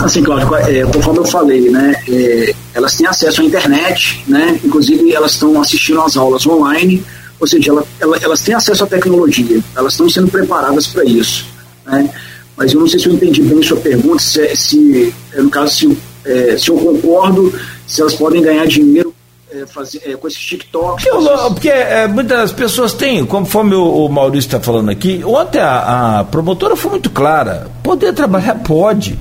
[0.00, 5.12] Assim, Cláudio, é, conforme eu falei, né, é, elas têm acesso à internet, né, inclusive
[5.12, 7.02] elas estão assistindo às aulas online,
[7.40, 11.46] ou seja, ela, ela, elas têm acesso à tecnologia, elas estão sendo preparadas para isso.
[11.86, 12.10] Né,
[12.56, 15.98] mas eu não sei se eu entendi bem sua pergunta, se, se no caso, se,
[16.24, 17.52] é, se eu concordo,
[17.86, 19.14] se elas podem ganhar dinheiro
[19.50, 21.06] é, fazer, é, com esses TikToks.
[21.08, 26.20] Porque, porque é, muitas pessoas têm, conforme o, o Maurício está falando aqui, ontem a,
[26.20, 29.18] a, promotora foi muito clara: poder trabalhar pode.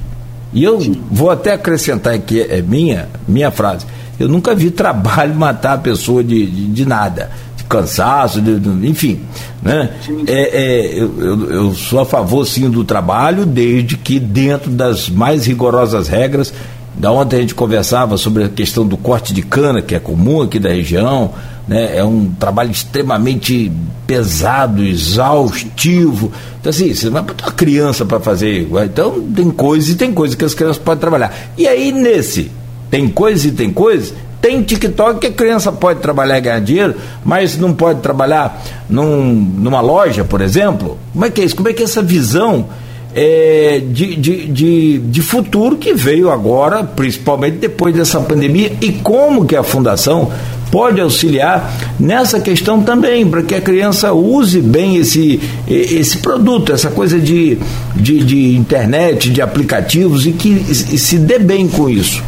[0.51, 1.01] E eu Sim.
[1.11, 3.85] vou até acrescentar aqui, é minha, minha frase.
[4.19, 8.87] Eu nunca vi trabalho matar a pessoa de, de, de nada, de cansaço, de, de,
[8.87, 9.21] enfim.
[9.61, 9.91] Né?
[10.27, 15.45] É, é, eu, eu, sou a favor sim do trabalho, desde que dentro das mais
[15.45, 16.53] rigorosas regras.
[16.97, 20.41] Da ontem a gente conversava sobre a questão do corte de cana, que é comum
[20.41, 21.33] aqui da região,
[21.67, 21.97] né?
[21.97, 23.71] é um trabalho extremamente
[24.07, 26.31] pesado, exaustivo.
[26.59, 28.67] Então, assim, você vai botar uma criança para fazer.
[28.85, 31.33] Então, tem coisas e tem coisas que as crianças podem trabalhar.
[31.57, 32.49] E aí, nesse,
[32.89, 36.95] tem coisas e tem coisas, tem TikTok que a criança pode trabalhar e ganhar dinheiro,
[37.25, 40.97] mas não pode trabalhar num, numa loja, por exemplo.
[41.11, 41.55] Como é que é isso?
[41.55, 42.67] Como é que é essa visão
[43.15, 49.45] é, de, de, de, de, futuro que veio agora, principalmente depois dessa pandemia, e como
[49.45, 50.33] que a Fundação
[50.69, 56.91] pode auxiliar nessa questão também, para que a criança use bem esse, esse produto, essa
[56.91, 57.57] coisa de,
[57.95, 62.21] de, de internet, de aplicativos e que e se dê bem com isso.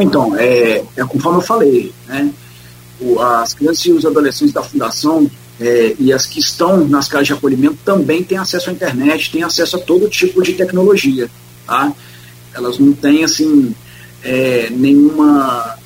[0.00, 2.30] Então, é, é conforme eu falei, né?
[3.20, 7.32] As crianças e os adolescentes da Fundação é, e as que estão nas casas de
[7.32, 11.28] acolhimento também têm acesso à internet, têm acesso a todo tipo de tecnologia,
[11.66, 11.92] tá?
[12.52, 13.74] Elas não têm, assim,
[14.22, 15.76] é, nenhuma...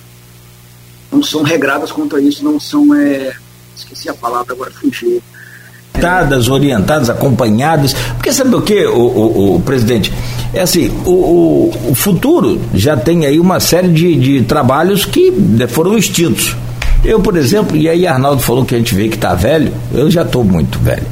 [1.12, 2.94] não são regradas quanto a isso, não são...
[2.94, 3.34] É,
[3.76, 5.22] esqueci a palavra, agora fugiu.
[5.94, 10.12] Orientadas, orientadas, acompanhadas, porque sabe o que, o, o, o presidente?
[10.54, 15.32] É assim, o, o, futuro já tem aí uma série de, de trabalhos que
[15.68, 16.56] foram extintos
[17.04, 20.10] eu, por exemplo, e aí Arnaldo falou que a gente vê que tá velho, eu
[20.10, 21.06] já tô muito velho.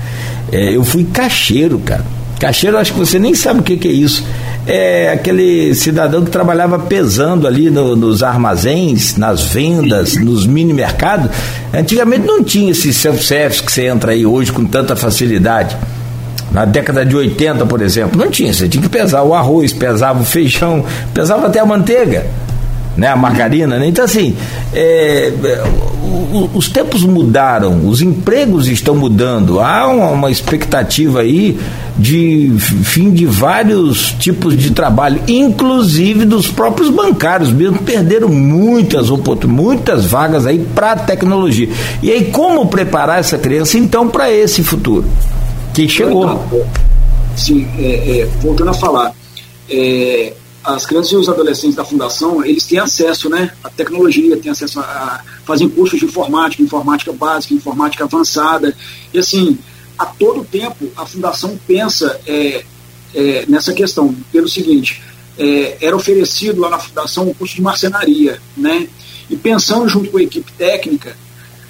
[0.51, 2.05] É, eu fui caixeiro, cara.
[2.40, 4.25] Caixeiro, acho que você nem sabe o que, que é isso.
[4.66, 11.31] É aquele cidadão que trabalhava pesando ali no, nos armazéns, nas vendas, nos mini mercados.
[11.72, 15.77] Antigamente não tinha esse self-service que você entra aí hoje com tanta facilidade.
[16.51, 18.53] Na década de 80, por exemplo, não tinha.
[18.53, 22.27] Você tinha que pesar o arroz, pesava o feijão, pesava até a manteiga
[22.97, 23.79] né, a margarina.
[23.79, 23.89] Né?
[23.89, 24.37] Então, assim,
[24.73, 25.33] é,
[26.55, 31.59] os tempos mudaram, os empregos estão mudando, há uma, expectativa aí
[31.97, 39.09] de fim de vários tipos de trabalho, inclusive dos próprios bancários mesmo, perderam muitas
[39.47, 41.69] muitas vagas aí para a tecnologia.
[42.03, 45.05] E aí, como preparar essa criança, então, para esse futuro?
[45.73, 46.43] Que chegou.
[47.37, 49.13] Sim, é, é, voltando a falar.
[49.71, 50.33] É,
[50.66, 54.81] as crianças e os adolescentes da fundação, eles têm acesso né, à tecnologia, têm acesso
[54.81, 58.76] a, fazem cursos de informática, informática básica, informática avançada.
[59.14, 59.57] E assim,
[59.96, 62.64] a todo tempo a fundação pensa é,
[63.14, 65.00] é, nessa questão, pelo seguinte,
[65.38, 68.88] é, era oferecido lá na fundação um curso de marcenaria, né?
[69.31, 71.16] E pensando junto com a equipe técnica,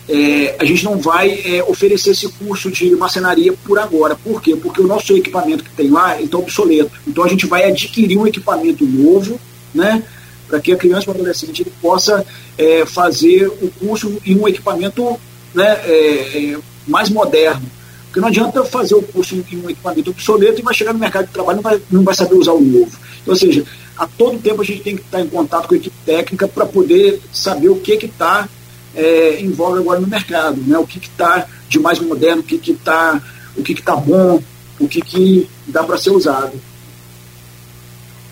[0.09, 4.15] é, a gente não vai é, oferecer esse curso de marcenaria por agora.
[4.15, 4.55] Por quê?
[4.55, 6.93] Porque o nosso equipamento que tem lá está obsoleto.
[7.07, 9.41] Então a gente vai adquirir um equipamento novo,
[9.75, 10.03] né?
[10.47, 12.25] Para que a criança ou adolescente ele possa
[12.57, 15.19] é, fazer o curso em um equipamento
[15.53, 17.69] né, é, é, mais moderno.
[18.05, 21.27] Porque não adianta fazer o curso em um equipamento obsoleto e vai chegar no mercado
[21.27, 22.97] de trabalho e não vai, não vai saber usar o novo.
[23.23, 23.65] Então, ou seja,
[23.97, 26.65] a todo tempo a gente tem que estar em contato com a equipe técnica para
[26.65, 28.49] poder saber o que está
[28.97, 30.77] é, em voga agora no mercado, né?
[30.79, 33.21] O que está de mais moderno, o que está
[33.57, 34.43] o que está bom,
[34.79, 36.53] o que, que dá para ser usado.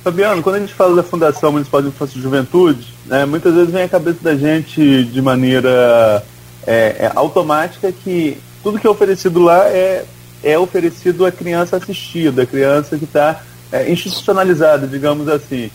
[0.02, 3.70] Fabiano, quando a gente fala da Fundação Municipal de Infância e Juventude, né, muitas vezes
[3.70, 6.22] vem à cabeça da gente de maneira
[6.66, 10.04] é, é, automática que tudo que é oferecido lá é,
[10.42, 15.70] é oferecido à criança assistida, à criança que está é, institucionalizada, digamos assim.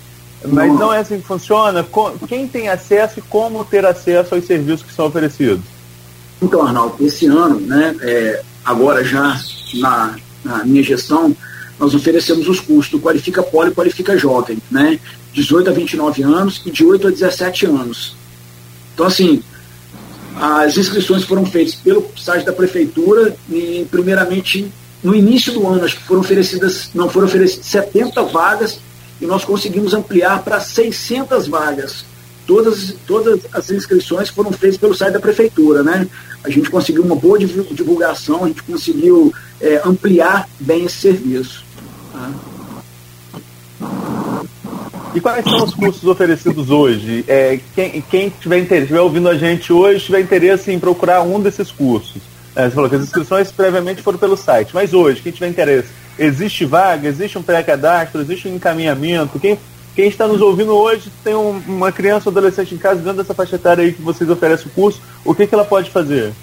[0.45, 1.86] Mas não é assim que funciona?
[2.28, 5.63] Quem tem acesso e como ter acesso aos serviços que são oferecidos?
[6.41, 9.39] Então, Arnaldo, esse ano, né, é, agora já
[9.75, 11.36] na, na minha gestão,
[11.78, 14.99] nós oferecemos os cursos do Qualifica Poli e Qualifica Jovem, né?
[15.34, 18.15] 18 a 29 anos e de 8 a 17 anos.
[18.93, 19.41] Então, assim,
[20.36, 24.71] as inscrições foram feitas pelo site da prefeitura e, primeiramente,
[25.04, 28.80] no início do ano, acho que foram oferecidas, não foram oferecidas 70 vagas
[29.22, 32.06] e nós conseguimos ampliar para 600 vagas.
[32.48, 36.08] Todas, todas as inscrições foram feitas pelo site da prefeitura, né?
[36.44, 41.64] A gente conseguiu uma boa divulgação, a gente conseguiu é, ampliar bem esse serviço.
[45.14, 47.26] E quais são os cursos oferecidos hoje?
[47.28, 51.40] É, quem, quem tiver interesse, estiver ouvindo a gente hoje, tiver interesse em procurar um
[51.40, 52.22] desses cursos.
[52.56, 55.90] É, você falou que as inscrições previamente foram pelo site, mas hoje, quem tiver interesse,
[56.20, 59.40] existe vaga, existe um pré-cadastro, existe um encaminhamento?
[59.40, 59.58] Quem,
[59.96, 63.34] quem está nos ouvindo hoje tem um, uma criança ou adolescente em casa dentro dessa
[63.34, 66.34] faixa etária aí que vocês oferecem o curso, o que, que ela pode fazer?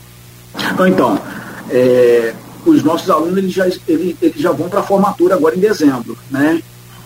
[0.89, 1.21] Então,
[1.71, 2.35] é,
[2.65, 6.17] os nossos alunos eles já, eles, eles já vão para a formatura agora em dezembro,
[6.31, 6.63] né?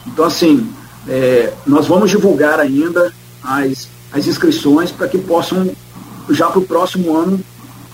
[0.07, 0.71] Então, assim,
[1.09, 5.71] é, nós vamos divulgar ainda as, as inscrições para que possam,
[6.31, 7.41] já para o próximo ano,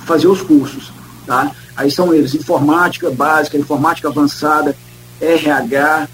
[0.05, 0.93] fazer os cursos.
[1.27, 1.51] Tá?
[1.77, 4.75] Aí são eles: informática básica, informática avançada,
[5.21, 6.09] RH,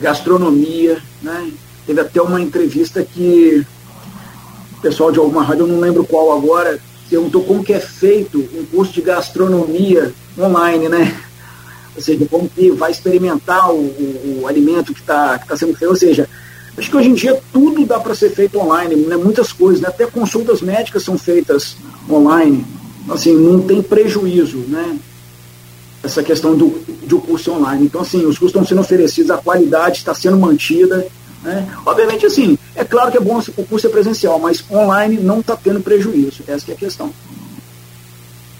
[0.00, 0.98] gastronomia.
[1.22, 1.52] Né?
[1.86, 3.64] Teve até uma entrevista que
[4.76, 8.38] o pessoal de alguma rádio, eu não lembro qual agora, perguntou como que é feito
[8.38, 11.20] um curso de gastronomia online, né?
[11.96, 15.76] ou seja, como que vai experimentar o, o, o alimento que está que tá sendo
[15.76, 16.28] feito, ou seja,
[16.76, 19.16] acho que hoje em dia tudo dá para ser feito online, né?
[19.16, 19.88] muitas coisas, né?
[19.88, 21.76] até consultas médicas são feitas
[22.08, 22.64] online,
[23.10, 24.98] assim, não tem prejuízo, né?
[26.02, 27.86] Essa questão do, do curso online.
[27.86, 31.06] Então, assim, os cursos estão sendo oferecidos, a qualidade está sendo mantida,
[31.42, 31.68] né?
[31.84, 35.56] Obviamente, assim, é claro que é bom o curso é presencial, mas online não está
[35.56, 37.12] tendo prejuízo, essa é a questão.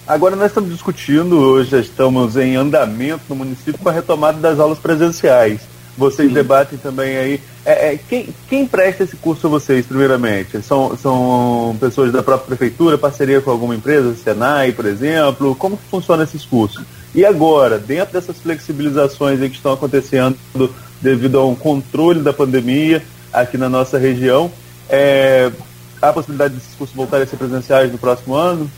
[0.06, 4.78] Agora nós estamos discutindo, hoje estamos em andamento no município com a retomada das aulas
[4.78, 5.60] presenciais.
[5.98, 6.34] Vocês Sim.
[6.34, 7.40] debatem também aí.
[7.66, 10.62] É, é, quem, quem presta esse curso a vocês, primeiramente?
[10.62, 15.56] São, são pessoas da própria prefeitura, parceria com alguma empresa, Senai, por exemplo?
[15.56, 16.84] Como que funciona esses cursos?
[17.12, 20.38] E agora, dentro dessas flexibilizações que estão acontecendo
[21.02, 24.52] devido a um controle da pandemia aqui na nossa região,
[24.88, 25.50] é,
[26.00, 28.70] há a possibilidade desses cursos voltarem a ser presenciais no próximo ano?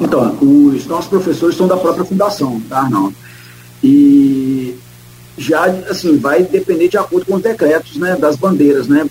[0.00, 3.14] Então, os nossos professores são da própria fundação, tá, Arnaldo?
[3.82, 4.78] E
[5.42, 9.08] já, assim, vai depender de acordo com os decretos, né, das bandeiras, né?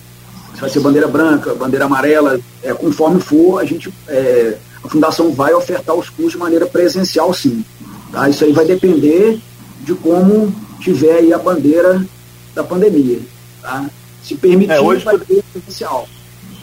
[0.55, 5.31] Se vai ser bandeira branca, bandeira amarela, é, conforme for, a gente, é, a fundação
[5.31, 7.63] vai ofertar os cursos de maneira presencial, sim.
[8.11, 8.29] Tá?
[8.29, 9.39] Isso aí vai depender
[9.81, 12.05] de como tiver aí a bandeira
[12.53, 13.19] da pandemia,
[13.61, 13.85] tá?
[14.23, 16.07] Se permitir, é, hoje, vai ter presencial.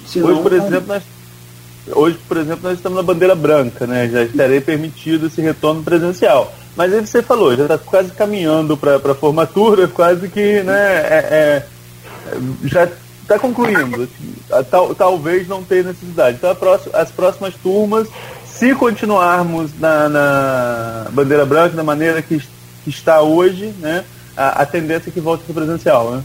[0.07, 1.03] Senão, hoje, por exemplo, nós
[1.95, 4.09] Hoje, por exemplo, nós estamos na bandeira branca, né?
[4.09, 6.53] Já estarei permitido esse retorno presencial.
[6.79, 10.79] Mas aí você falou, já está quase caminhando para a formatura, quase que, né?
[10.79, 11.67] É, é,
[12.63, 12.89] já
[13.21, 14.09] está concluindo.
[14.71, 16.37] Tal, talvez não tenha necessidade.
[16.37, 18.07] Então, próxima, as próximas turmas,
[18.47, 22.39] se continuarmos na, na, bandeira branca da maneira que,
[22.85, 24.05] que está hoje, né?
[24.37, 26.23] A, a tendência é que volte para presencial, né?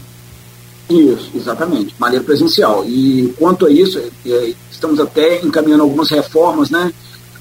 [0.88, 2.84] Isso, exatamente, maneira presencial.
[2.84, 6.92] E quanto a isso, é, estamos até encaminhando algumas reformas, né?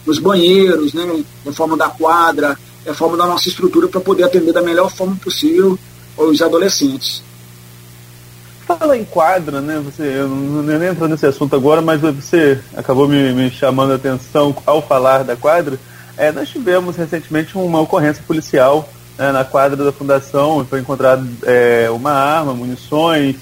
[0.04, 1.24] Nos banheiros, né?
[1.46, 5.78] Reforma da quadra, reforma da nossa estrutura para poder atender da melhor forma possível
[6.18, 7.24] os adolescentes.
[8.66, 9.82] Fala em quadra, né?
[9.84, 13.96] Você, eu não nem entro nesse assunto agora, mas você acabou me, me chamando a
[13.96, 15.78] atenção ao falar da quadra.
[16.16, 21.90] É, nós tivemos recentemente uma ocorrência policial né, na quadra da fundação foi encontrado é,
[21.92, 23.36] uma arma, munições,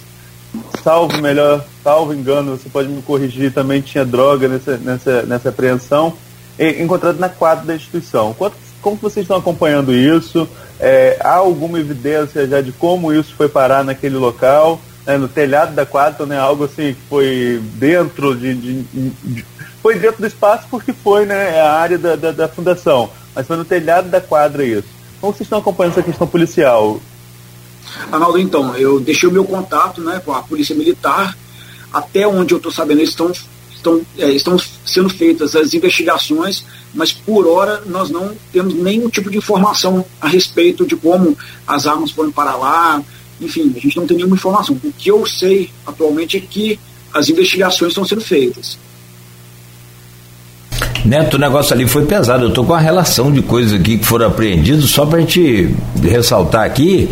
[0.83, 6.13] salvo melhor, salvo engano, você pode me corrigir, também tinha droga nessa, nessa, nessa apreensão,
[6.59, 8.33] e, encontrado na quadra da instituição.
[8.33, 10.47] Quanto, como vocês estão acompanhando isso?
[10.79, 14.79] É, há alguma evidência já de como isso foi parar naquele local?
[15.05, 19.45] Né, no telhado da quadra, né, algo assim que foi dentro de, de, de,
[19.81, 23.57] foi dentro do espaço porque foi né, a área da, da, da fundação, mas foi
[23.57, 24.87] no telhado da quadra isso.
[25.19, 26.99] Como vocês estão acompanhando essa questão policial?
[28.11, 31.37] Arnaldo, então, eu deixei o meu contato né, com a Polícia Militar.
[31.91, 33.31] Até onde eu estou sabendo, eles estão,
[33.81, 36.63] estão, é, estão sendo feitas as investigações,
[36.93, 41.85] mas por hora nós não temos nenhum tipo de informação a respeito de como as
[41.85, 43.01] armas foram para lá.
[43.39, 44.79] Enfim, a gente não tem nenhuma informação.
[44.83, 46.79] O que eu sei atualmente é que
[47.13, 48.77] as investigações estão sendo feitas.
[51.03, 52.45] Neto, o negócio ali foi pesado.
[52.45, 56.63] Eu tô com uma relação de coisas aqui que foram apreendidas, só pra gente ressaltar
[56.63, 57.09] aqui.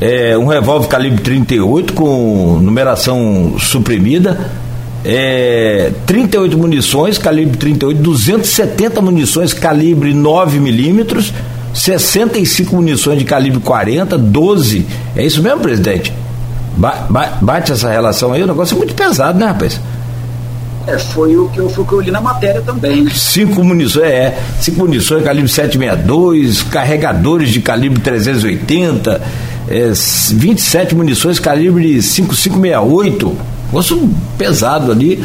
[0.00, 4.50] É, um revólver calibre 38 com numeração suprimida,
[5.08, 11.32] é, 38 munições, calibre 38, 270 munições, calibre 9 milímetros,
[11.72, 14.84] 65 munições de calibre 40, 12.
[15.14, 16.12] É isso mesmo, presidente?
[16.76, 19.80] Ba ba bate essa relação aí, o negócio é muito pesado, né, rapaz?
[20.88, 23.12] É, foi o que eu, foi o que eu li na matéria também, né?
[23.14, 29.22] Cinco munições, é, cinco munições calibre 762, carregadores de calibre 380,
[29.68, 29.92] é,
[30.32, 35.22] 27 munições calibre 5568, negócio pesado ali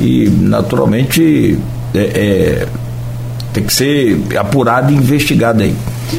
[0.00, 1.58] e naturalmente
[1.94, 2.68] é, é,
[3.52, 5.74] tem que ser apurado e investigado aí.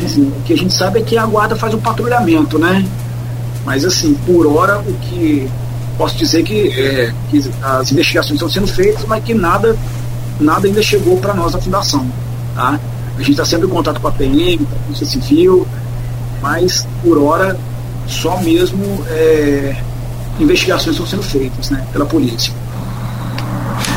[0.08, 0.32] Sim.
[0.40, 2.86] O que a gente sabe é que a guarda faz um patrulhamento, né?
[3.66, 5.50] Mas assim, por hora o que
[5.98, 9.76] posso dizer que, é, que as investigações estão sendo feitas, mas que nada,
[10.40, 12.06] nada ainda chegou para nós na fundação.
[12.56, 12.80] Tá?
[13.16, 15.68] A gente está sempre em contato com a PM, com a Polícia Civil,
[16.42, 17.58] mas por hora
[18.08, 19.76] só mesmo é,
[20.40, 22.54] investigações estão sendo feitas né, pela polícia.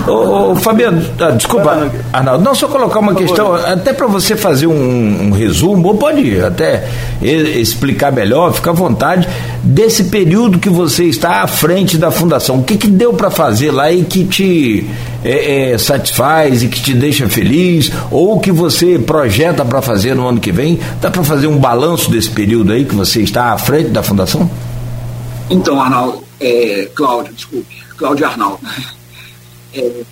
[0.07, 4.67] Ô, ô, Fabiano, ah, desculpa, Arnaldo, não só colocar uma questão, até para você fazer
[4.67, 6.89] um, um, resumo, ou pode até
[7.23, 9.29] explicar melhor, fica à vontade,
[9.63, 12.59] desse período que você está à frente da fundação.
[12.59, 14.91] O que, que deu para fazer lá e que te
[15.25, 20.27] é, é, satisfaz e que te deixa feliz, ou que você projeta para fazer no
[20.27, 20.81] ano que vem?
[21.01, 24.51] Dá para fazer um balanço desse período aí que você está à frente da fundação?
[25.49, 28.61] Então, Arnaldo, é, Cláudio, desculpe, Cláudio Arnaldo.
[29.75, 30.03] É,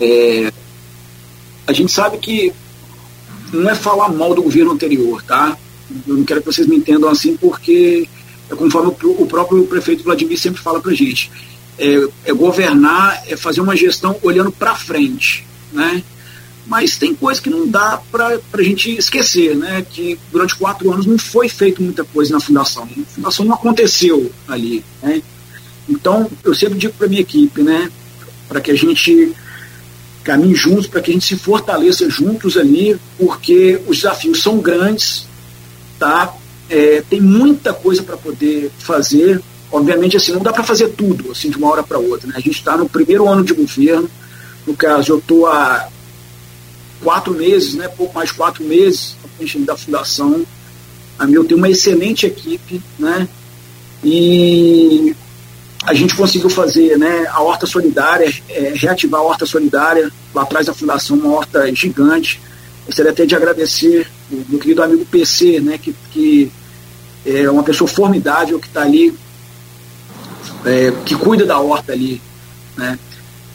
[0.00, 0.52] é,
[1.66, 2.52] a gente sabe que
[3.52, 5.56] não é falar mal do governo anterior, tá?
[6.06, 8.08] Eu não quero que vocês me entendam assim, porque
[8.50, 11.30] é conforme o, próprio prefeito Vladimir sempre fala para gente.
[11.78, 16.02] É, é, governar, é fazer uma gestão olhando para frente, né?
[16.66, 19.84] Mas tem coisa que não dá para a gente esquecer, né?
[19.88, 22.84] Que durante quatro anos não foi feito muita coisa na fundação.
[22.84, 25.22] A fundação não aconteceu ali, né?
[25.88, 27.90] Então, eu sempre digo para minha equipe, né?
[28.52, 29.32] para que a gente
[30.22, 35.26] caminhe juntos, para que a gente se fortaleça juntos ali, porque os desafios são grandes,
[35.98, 36.34] tá?
[36.68, 39.40] É, tem muita coisa para poder fazer.
[39.70, 42.28] Obviamente, assim, não dá para fazer tudo assim de uma hora para outra.
[42.28, 42.34] Né?
[42.36, 44.08] A gente está no primeiro ano de governo.
[44.66, 45.88] No caso, eu estou há
[47.02, 47.88] quatro meses, né?
[47.88, 49.16] Pouco mais quatro meses
[49.66, 50.46] da fundação.
[51.18, 53.28] A eu tenho uma excelente equipe, né?
[54.04, 55.14] E
[55.84, 60.66] a gente conseguiu fazer né, a horta solidária, é, reativar a horta solidária, lá atrás
[60.66, 62.40] da fundação, uma horta gigante.
[62.86, 66.52] Gostaria até de agradecer o meu querido amigo PC, né, que, que
[67.26, 69.16] é uma pessoa formidável que está ali,
[70.64, 72.20] é, que cuida da horta ali.
[72.76, 72.98] Né.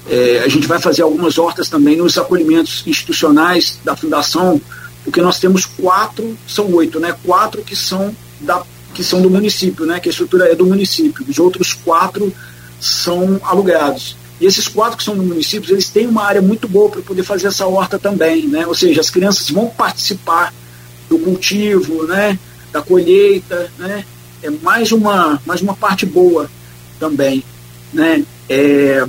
[0.10, 4.62] É, a gente vai fazer algumas hortas também nos acolhimentos institucionais da fundação,
[5.04, 9.86] porque nós temos quatro, são oito, né, quatro que são da que são do município,
[9.86, 11.24] né, que a estrutura é do município.
[11.30, 12.34] Os outros quatro
[12.80, 14.18] são alugados.
[14.42, 17.22] E esses quatro que são do município, eles têm uma área muito boa para poder
[17.22, 18.66] fazer essa horta também, né?
[18.66, 20.52] Ou seja, as crianças vão participar
[21.08, 22.40] do cultivo, né,
[22.72, 24.04] da colheita, né?
[24.42, 26.50] É mais uma, mais uma parte boa
[27.00, 27.44] também,
[27.94, 28.24] né?
[28.50, 29.06] É,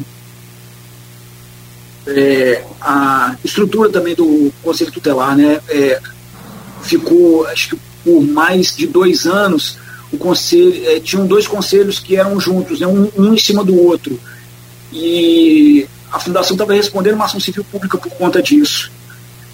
[2.09, 5.61] é, a estrutura também do Conselho Tutelar, né?
[5.69, 6.01] É,
[6.83, 9.77] ficou, acho que por mais de dois anos,
[10.11, 13.77] o conselho, é, tinham dois conselhos que eram juntos, né, um, um em cima do
[13.77, 14.19] outro.
[14.91, 18.91] E a fundação estava respondendo uma ação civil pública por conta disso.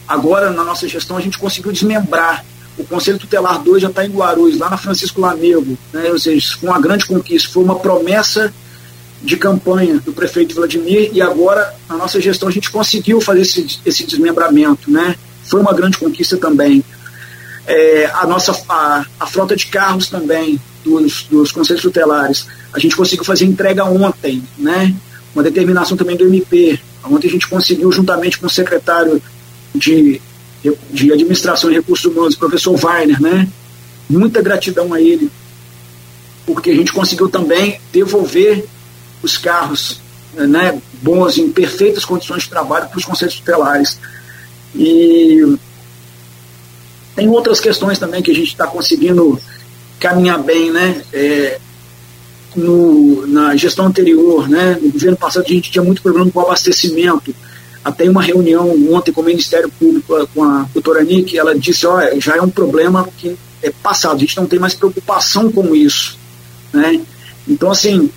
[0.06, 2.44] Agora, na nossa gestão, a gente conseguiu desmembrar.
[2.78, 5.76] O Conselho Tutelar 2 já está em Guarulhos, lá na Francisco Lamego.
[5.92, 6.10] Né?
[6.10, 7.50] Ou seja, foi uma grande conquista.
[7.50, 8.52] Foi uma promessa
[9.24, 13.80] de campanha do prefeito Vladimir e agora, na nossa gestão, a gente conseguiu fazer esse,
[13.84, 14.90] esse desmembramento.
[14.90, 15.16] Né?
[15.44, 16.84] Foi uma grande conquista também.
[17.66, 22.46] É, a nossa a, a, frota de carros também dos, dos conselhos tutelares.
[22.74, 24.94] A gente conseguiu fazer entrega ontem, né?
[25.34, 26.78] Uma determinação também do MP.
[27.02, 29.22] Ontem a gente conseguiu, juntamente com o secretário
[29.74, 30.20] de,
[30.90, 33.48] de Administração e Recursos Humanos, professor Weiner, né?
[34.10, 35.30] Muita gratidão a ele,
[36.44, 38.66] porque a gente conseguiu também devolver
[39.24, 40.00] os carros
[40.34, 43.98] né, bons, em perfeitas condições de trabalho para os conselhos tutelares.
[44.74, 45.56] E
[47.14, 49.40] tem outras questões também que a gente está conseguindo
[49.98, 51.02] caminhar bem, né?
[51.12, 51.58] É,
[52.56, 54.78] no, na gestão anterior, né?
[54.80, 57.34] No governo passado a gente tinha muito problema com o abastecimento.
[57.84, 62.18] Até uma reunião ontem com o Ministério Público, com a doutora Nick, ela disse, olha,
[62.20, 66.18] já é um problema que é passado, a gente não tem mais preocupação com isso,
[66.72, 67.00] né?
[67.46, 68.10] Então, assim,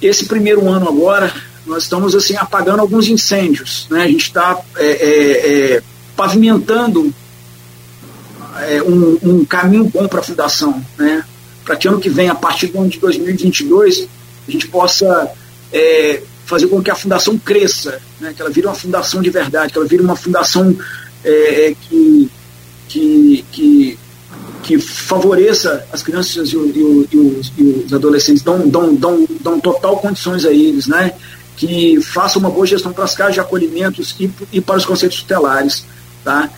[0.00, 1.32] esse primeiro ano agora,
[1.66, 4.04] nós estamos, assim, apagando alguns incêndios, né?
[4.04, 5.82] A gente está é, é, é,
[6.16, 7.12] pavimentando
[8.68, 11.24] é, um, um, caminho bom para a fundação, né?
[11.64, 14.08] Para que ano que vem, a partir do ano de 2022,
[14.46, 15.32] a gente possa
[15.72, 18.32] é, fazer com que a fundação cresça, né?
[18.34, 20.76] que ela vire uma fundação de verdade, que ela vire uma fundação
[21.24, 22.30] é, é que,
[24.66, 29.60] que favoreça as crianças e, e, e, os, e os, adolescentes, dão, dão, dão, dão
[29.60, 31.12] total condições a eles, né?
[31.56, 35.14] que faça uma boa gestão para as casas de acolhimentos e, e para os conselhos
[35.22, 35.86] tutelares.
[36.24, 36.50] Tá?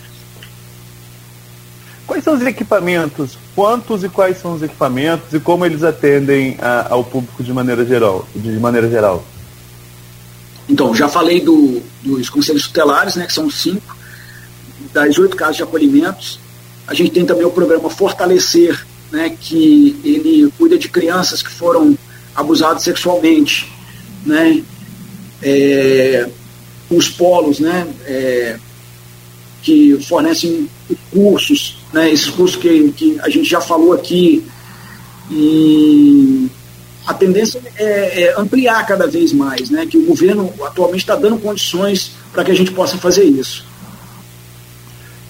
[2.07, 3.37] Quais são os equipamentos?
[3.55, 7.85] Quantos e quais são os equipamentos e como eles atendem a, ao público de maneira
[7.85, 8.27] geral?
[8.35, 9.23] De maneira geral?
[10.67, 13.95] Então, já falei do, dos conselhos tutelares, né, que são cinco,
[14.91, 16.39] das oito casas de acolhimentos.
[16.89, 21.97] A gente tem também o programa Fortalecer, né, que ele cuida de crianças que foram
[22.35, 23.71] abusadas sexualmente.
[24.25, 24.63] Né,
[25.41, 26.27] é,
[26.89, 28.57] os polos, né, é,
[29.61, 30.67] que fornecem
[31.11, 34.43] cursos, né, esses cursos que, que a gente já falou aqui,
[35.29, 36.49] e
[37.05, 39.85] a tendência é, é, ampliar cada vez mais, né?
[39.85, 43.65] que o governo atualmente está dando condições para que a gente possa fazer isso.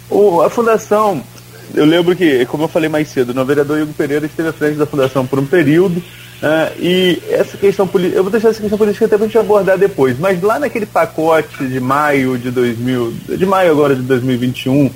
[0.10, 1.24] O, a Fundação,
[1.76, 4.78] eu lembro que, como eu falei mais cedo, o vereador Hugo Pereira esteve à frente
[4.78, 8.78] da Fundação por um período, uh, e essa questão política, eu vou deixar essa questão
[8.78, 13.13] política até para a gente abordar depois, mas lá naquele pacote de maio de 2000,
[13.38, 14.89] de maio agora de 2021,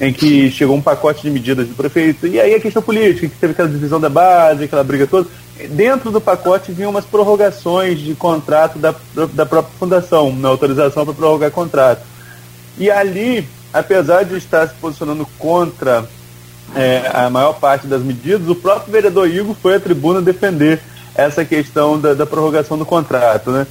[0.00, 3.36] em que chegou um pacote de medidas do prefeito, e aí a questão política, que
[3.36, 5.28] teve aquela divisão da base, aquela briga toda,
[5.70, 8.94] dentro do pacote vinham umas prorrogações de contrato da,
[9.32, 12.02] da própria fundação, na autorização para prorrogar contrato.
[12.78, 16.06] E ali, apesar de estar se posicionando contra
[16.74, 20.80] é, a maior parte das medidas, o próprio vereador Igor foi à tribuna defender
[21.14, 23.50] essa questão da, da prorrogação do contrato.
[23.50, 23.66] Né?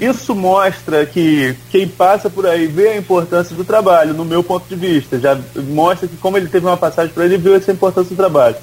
[0.00, 4.68] Isso mostra que quem passa por aí vê a importância do trabalho, no meu ponto
[4.68, 5.18] de vista.
[5.18, 5.38] Já
[5.68, 8.56] mostra que, como ele teve uma passagem para ele, viu essa importância do trabalho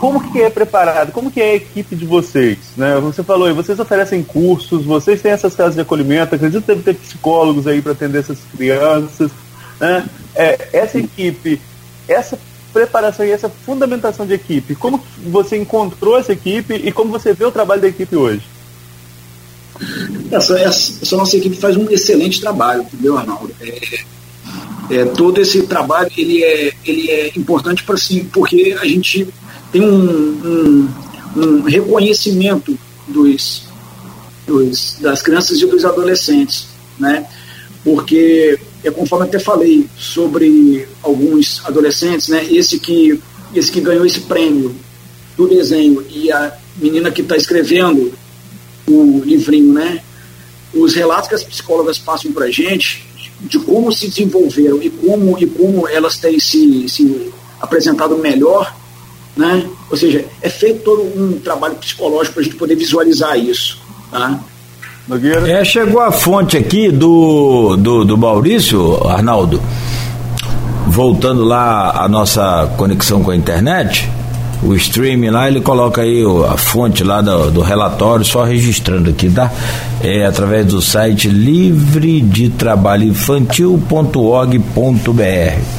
[0.00, 2.58] como que é preparado, como que é a equipe de vocês?
[2.76, 2.98] Né?
[3.00, 6.94] Você falou, vocês oferecem cursos, vocês têm essas casas de acolhimento, acredito que deve ter
[6.94, 9.30] psicólogos aí para atender essas crianças.
[9.80, 10.06] Né?
[10.34, 11.60] É, essa equipe,
[12.08, 12.38] essa
[12.72, 17.44] preparação e essa fundamentação de equipe, como você encontrou essa equipe e como você vê
[17.44, 18.42] o trabalho da equipe hoje?
[20.30, 23.52] Essa, essa, essa nossa equipe faz um excelente trabalho, entendeu, Arnaldo?
[23.60, 24.00] É,
[24.90, 29.28] é, todo esse trabalho ele é, ele é importante para si, porque a gente
[29.70, 30.88] tem um, um,
[31.36, 33.64] um reconhecimento dos,
[34.46, 37.26] dos, das crianças e dos adolescentes, né?
[37.84, 42.46] Porque, é conforme até falei sobre alguns adolescentes, né?
[42.50, 43.20] Esse que,
[43.54, 44.74] esse que ganhou esse prêmio
[45.36, 48.12] do desenho e a menina que está escrevendo
[48.86, 50.02] o livrinho, né?
[50.72, 53.06] Os relatos que as psicólogas passam para a gente
[53.40, 58.74] de como se desenvolveram e como, e como elas têm se, se apresentado melhor
[59.38, 59.70] né?
[59.88, 63.78] Ou seja, é feito todo um trabalho psicológico para a gente poder visualizar isso.
[64.10, 64.40] Tá?
[65.46, 69.60] É, chegou a fonte aqui do, do, do Maurício, Arnaldo,
[70.86, 74.10] voltando lá a nossa conexão com a internet,
[74.62, 79.30] o streaming lá, ele coloca aí a fonte lá do, do relatório, só registrando aqui,
[79.30, 79.50] tá?
[80.02, 85.78] É através do site livre de trabalho infantil.org.br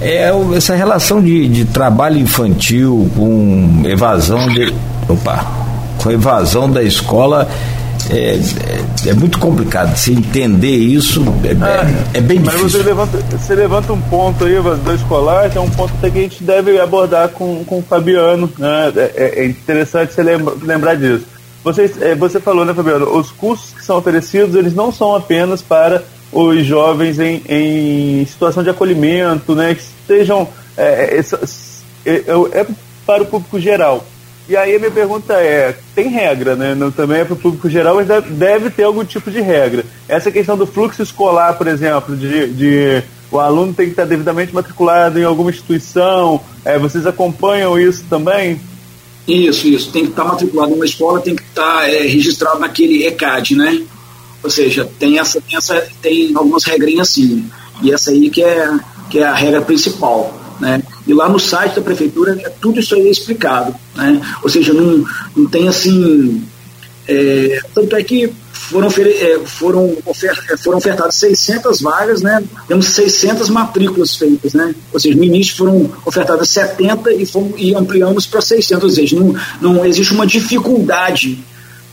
[0.00, 4.72] é essa relação de, de trabalho infantil com evasão de.
[5.08, 5.44] Opa!
[5.98, 7.48] Com evasão da escola.
[8.10, 12.62] É, é, é, muito complicado se entender isso é, ah, é bem mas difícil.
[12.62, 14.54] Mas você levanta, você levanta um ponto aí
[14.84, 18.50] da escolar, que é um ponto que a gente deve abordar com, com o Fabiano.
[18.58, 18.92] Né?
[18.96, 21.24] É, é, é interessante você lembra, lembrar disso.
[21.62, 23.16] Você, é, você falou, né, Fabiano?
[23.16, 26.02] Os cursos que são oferecidos, eles não são apenas para
[26.32, 32.66] os jovens em, em situação de acolhimento, né, que sejam é, é, é, é,
[33.06, 34.04] para o público geral.
[34.50, 36.74] E aí a minha pergunta é, tem regra, né?
[36.74, 39.84] Não, também é para o público geral, mas deve, ter algum tipo de regra.
[40.08, 44.52] Essa questão do fluxo escolar, por exemplo, de, de o aluno tem que estar devidamente
[44.52, 48.60] matriculado em alguma instituição, é, vocês acompanham isso também?
[49.28, 49.92] Isso, isso.
[49.92, 53.84] Tem que estar matriculado numa escola, tem que estar é, registrado naquele ECAD, né?
[54.42, 57.48] Ou seja, tem, essa, tem, essa, tem algumas regrinhas sim.
[57.84, 60.34] E essa aí que é, que é a regra principal.
[60.58, 60.82] Né?
[61.10, 63.74] E lá no site da prefeitura é tudo isso aí é explicado.
[63.96, 64.20] Né?
[64.44, 65.04] Ou seja, não,
[65.36, 66.40] não tem assim.
[67.08, 72.40] É, tanto é que foram, é, foram, é, foram ofertadas 600 vagas, né?
[72.68, 74.54] temos 600 matrículas feitas.
[74.54, 74.72] Né?
[74.92, 78.84] Ou seja, no início foram ofertadas 70 e, fomos, e ampliamos para 600.
[78.84, 81.44] Ou seja, não, não existe uma dificuldade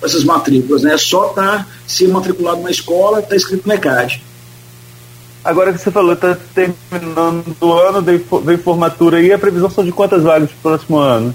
[0.04, 0.94] essas matrículas, né?
[0.94, 4.22] É só estar tá, se matriculado na escola, está escrito no ECAD.
[5.48, 9.94] Agora que você falou, está terminando o ano, vem formatura e a previsão são de
[9.94, 11.34] quantas vagas para o próximo ano?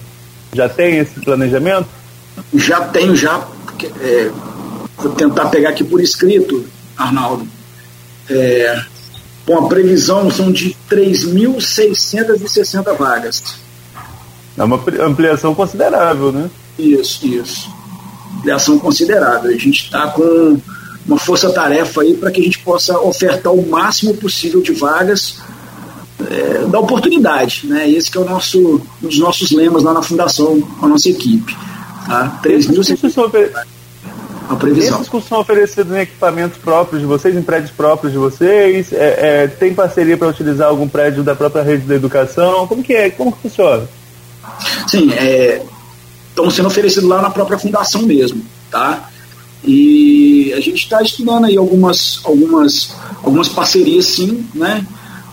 [0.53, 1.89] Já tem esse planejamento?
[2.53, 3.43] Já tenho, já.
[4.03, 4.31] É,
[4.99, 6.63] vou tentar pegar aqui por escrito,
[6.95, 7.49] Arnaldo.
[8.29, 8.83] É,
[9.47, 13.43] Com a previsão são de 3.660 vagas.
[14.59, 16.51] É uma ampliação considerável, né?
[16.79, 17.71] Isso, isso.
[18.37, 19.51] Ampliação considerável.
[19.51, 20.61] A gente está com
[21.07, 25.39] uma força-tarefa aí para que a gente possa ofertar o máximo possível de vagas
[26.31, 27.89] é, da oportunidade, né?
[27.91, 31.09] Esse que é o nosso, um dos nossos lemas lá na fundação, com a nossa
[31.09, 31.57] equipe.
[32.07, 32.39] Tá?
[32.43, 32.83] 3 mil
[34.49, 34.97] a previsão.
[34.97, 38.93] Esses cursos são oferecidos em equipamentos próprios de vocês, em prédios próprios de vocês?
[38.93, 42.67] É, é, tem parceria para utilizar algum prédio da própria rede da educação?
[42.67, 43.11] Como que é?
[43.11, 43.89] Como que funciona?
[44.89, 45.63] Sim, é,
[46.29, 49.09] estão sendo oferecidos lá na própria fundação mesmo, tá?
[49.65, 54.87] E a gente está estudando aí algumas, algumas, algumas parcerias, sim, né?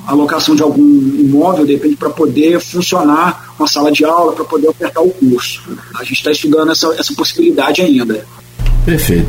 [0.05, 4.67] alocação de algum imóvel, de repente, para poder funcionar uma sala de aula, para poder
[4.67, 5.61] ofertar o curso.
[5.95, 8.25] A gente está estudando essa, essa possibilidade ainda.
[8.85, 9.27] Perfeito.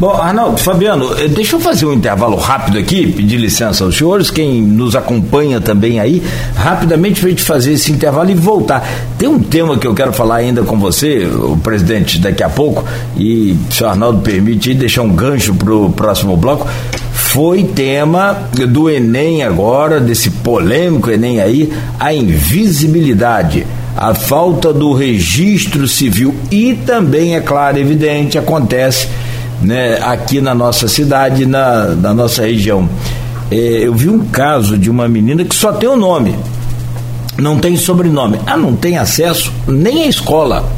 [0.00, 4.30] Bom, Arnaldo, Fabiano, eh, deixa eu fazer um intervalo rápido aqui, pedir licença aos senhores,
[4.30, 6.22] quem nos acompanha também aí,
[6.54, 8.88] rapidamente para a gente fazer esse intervalo e voltar.
[9.18, 12.84] Tem um tema que eu quero falar ainda com você, o presidente, daqui a pouco,
[13.16, 16.64] e se o Arnaldo permite deixar um gancho para o próximo bloco.
[17.12, 18.38] Foi tema
[18.68, 26.74] do Enem agora, desse polêmico Enem aí, a invisibilidade a falta do registro civil e
[26.86, 29.08] também, é claro, evidente, acontece
[29.60, 32.88] né, aqui na nossa cidade, na, na nossa região.
[33.50, 36.36] É, eu vi um caso de uma menina que só tem o um nome,
[37.36, 38.38] não tem sobrenome.
[38.46, 40.68] Ah, não tem acesso nem à escola.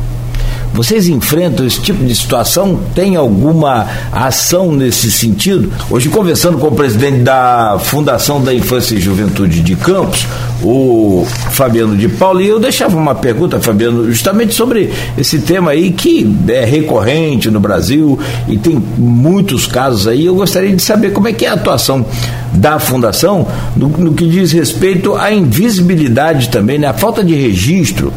[0.73, 2.81] Vocês enfrentam esse tipo de situação?
[2.95, 5.73] Tem alguma ação nesse sentido?
[5.91, 10.27] Hoje, conversando com o presidente da Fundação da Infância e Juventude de Campos,
[10.63, 12.07] o Fabiano de
[12.41, 17.59] e eu deixava uma pergunta, Fabiano, justamente sobre esse tema aí que é recorrente no
[17.59, 20.27] Brasil e tem muitos casos aí.
[20.27, 22.05] Eu gostaria de saber como é que é a atuação
[22.53, 23.47] da Fundação
[23.77, 26.89] no, no que diz respeito à invisibilidade também, né?
[26.89, 28.13] a falta de registro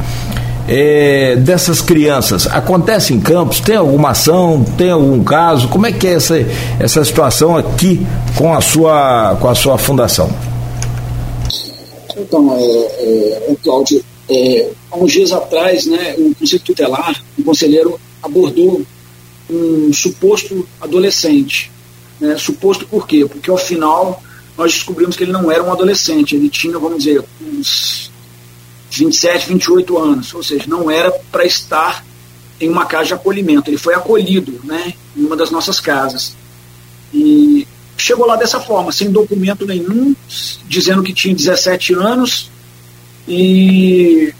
[0.67, 3.59] é, dessas crianças acontece em Campos?
[3.59, 4.63] Tem alguma ação?
[4.77, 5.67] Tem algum caso?
[5.67, 6.35] Como é que é essa,
[6.79, 8.05] essa situação aqui
[8.37, 10.29] com a sua, com a sua fundação?
[12.15, 17.99] Então, é, é, Cláudio, é, há uns dias atrás, né, o Conselho Tutelar, o conselheiro
[18.21, 18.81] abordou
[19.49, 21.71] um suposto adolescente.
[22.19, 23.25] Né, suposto por quê?
[23.25, 24.21] Porque ao final
[24.57, 28.12] nós descobrimos que ele não era um adolescente, ele tinha, vamos dizer, uns
[28.99, 32.05] 27, 28 anos, ou seja, não era para estar
[32.59, 33.69] em uma casa de acolhimento.
[33.69, 36.35] Ele foi acolhido né, em uma das nossas casas.
[37.13, 37.67] E
[37.97, 40.15] chegou lá dessa forma, sem documento nenhum,
[40.67, 42.51] dizendo que tinha 17 anos.
[43.27, 44.33] E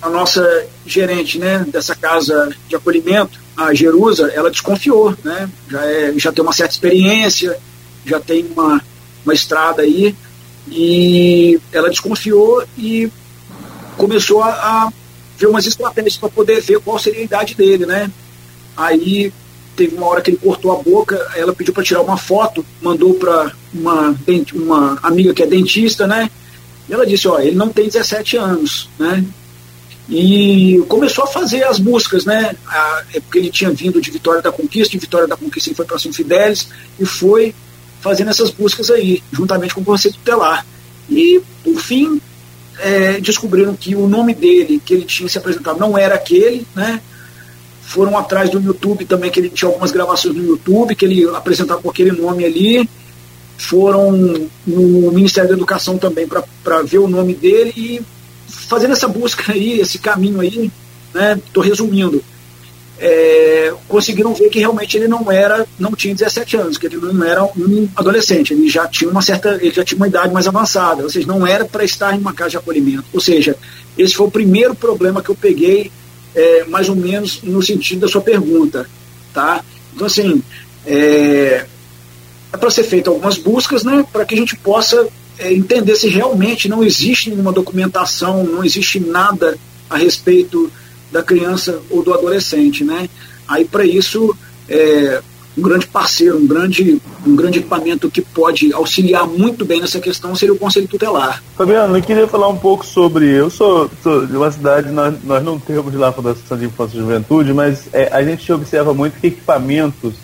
[0.00, 5.50] a nossa gerente né, dessa casa de acolhimento, a Jerusa, ela desconfiou, né?
[5.68, 7.58] Já, é, já tem uma certa experiência,
[8.06, 8.80] já tem uma,
[9.24, 10.14] uma estrada aí,
[10.70, 13.10] e ela desconfiou e
[14.00, 14.92] começou a, a
[15.36, 18.10] ver umas estratégias para poder ver qual seria a idade dele, né?
[18.74, 19.30] Aí
[19.76, 23.14] teve uma hora que ele cortou a boca, ela pediu para tirar uma foto, mandou
[23.14, 24.16] para uma,
[24.54, 26.30] uma amiga que é dentista, né?
[26.88, 29.22] E ela disse, ó, ele não tem 17 anos, né?
[30.08, 32.56] E começou a fazer as buscas, né?
[32.66, 35.76] A, é porque ele tinha vindo de Vitória da Conquista, de Vitória da Conquista ele
[35.76, 37.54] foi para São Fidélis e foi
[38.00, 40.66] fazendo essas buscas aí, juntamente com o Conselho Tutelar.
[41.08, 42.20] E, por fim,
[42.82, 47.00] é, descobriram que o nome dele, que ele tinha se apresentado, não era aquele, né?
[47.82, 51.82] Foram atrás do YouTube também, que ele tinha algumas gravações no YouTube, que ele apresentava
[51.82, 52.88] com aquele nome ali.
[53.58, 54.12] Foram
[54.66, 58.00] no Ministério da Educação também para ver o nome dele e
[58.48, 60.70] fazendo essa busca aí, esse caminho aí,
[61.12, 61.38] né?
[61.44, 62.22] Estou resumindo
[63.00, 67.24] é, conseguiram ver que realmente ele não era, não tinha 17 anos, que ele não
[67.24, 71.02] era um adolescente, ele já tinha uma certa, ele já tinha uma idade mais avançada,
[71.02, 73.04] ou seja, não era para estar em uma casa de acolhimento.
[73.12, 73.56] Ou seja,
[73.96, 75.90] esse foi o primeiro problema que eu peguei,
[76.34, 78.86] é, mais ou menos no sentido da sua pergunta,
[79.32, 79.64] tá?
[79.94, 80.42] Então assim,
[80.86, 81.64] é,
[82.52, 86.08] é para ser feita algumas buscas, né, para que a gente possa é, entender se
[86.08, 89.56] realmente não existe nenhuma documentação, não existe nada
[89.88, 90.70] a respeito
[91.10, 93.08] da criança ou do adolescente, né?
[93.48, 94.36] Aí para isso
[94.68, 95.20] é,
[95.56, 100.34] um grande parceiro, um grande, um grande equipamento que pode auxiliar muito bem nessa questão
[100.34, 101.42] seria o Conselho Tutelar.
[101.56, 103.26] Fabiano, eu queria falar um pouco sobre.
[103.26, 106.96] Eu sou, sou de uma cidade, nós, nós não temos lá a Fundação de Infância
[106.96, 110.14] e Juventude, mas é, a gente observa muito que equipamentos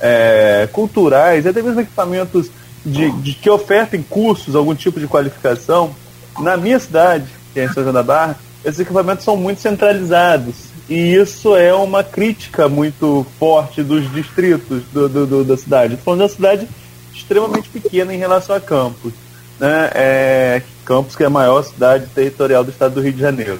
[0.00, 2.50] é, culturais, até mesmo equipamentos
[2.84, 5.94] de, de, que ofertem cursos, algum tipo de qualificação,
[6.38, 10.54] na minha cidade, que é em São João da Barra, esses equipamentos são muito centralizados.
[10.88, 15.94] E isso é uma crítica muito forte dos distritos do, do, do da cidade.
[15.94, 16.68] Estou falando da cidade
[17.12, 19.12] extremamente pequena em relação a campos.
[19.58, 23.58] né, é, Campos, que é a maior cidade territorial do estado do Rio de Janeiro.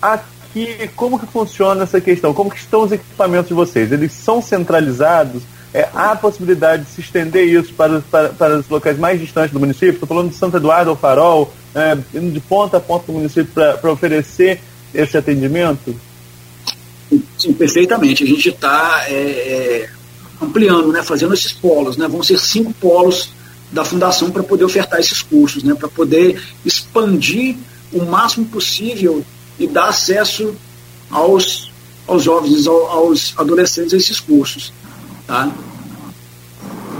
[0.00, 2.32] Aqui, como que funciona essa questão?
[2.32, 3.90] Como que estão os equipamentos de vocês?
[3.90, 5.42] Eles são centralizados?
[5.74, 9.52] É, há a possibilidade de se estender isso para, para, para os locais mais distantes
[9.52, 9.94] do município?
[9.94, 13.52] Estou falando de Santo Eduardo ao Farol, é, indo de ponta a ponta do município
[13.52, 14.60] para oferecer
[14.94, 15.94] esse atendimento?
[17.38, 18.24] Sim, perfeitamente.
[18.24, 19.90] A gente está é, é,
[20.40, 21.96] ampliando, né, fazendo esses polos.
[21.96, 23.30] Né, vão ser cinco polos
[23.70, 27.56] da fundação para poder ofertar esses cursos, né, para poder expandir
[27.92, 29.24] o máximo possível
[29.58, 30.54] e dar acesso
[31.10, 31.70] aos,
[32.06, 34.72] aos jovens, aos adolescentes a esses cursos.
[35.26, 35.50] Tá?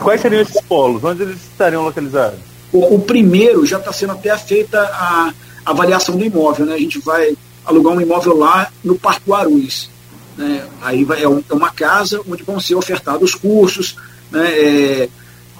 [0.02, 1.04] Quais seriam esses polos?
[1.04, 2.51] Onde eles estariam localizados?
[2.72, 5.32] O, o primeiro já está sendo até feita a
[5.64, 6.66] avaliação do imóvel.
[6.66, 6.74] Né?
[6.74, 9.90] A gente vai alugar um imóvel lá no Parque Guarulhos.
[10.36, 10.66] Né?
[10.80, 13.96] Aí vai, é, é uma casa onde vão ser ofertados cursos,
[14.30, 14.48] né?
[14.48, 15.08] É,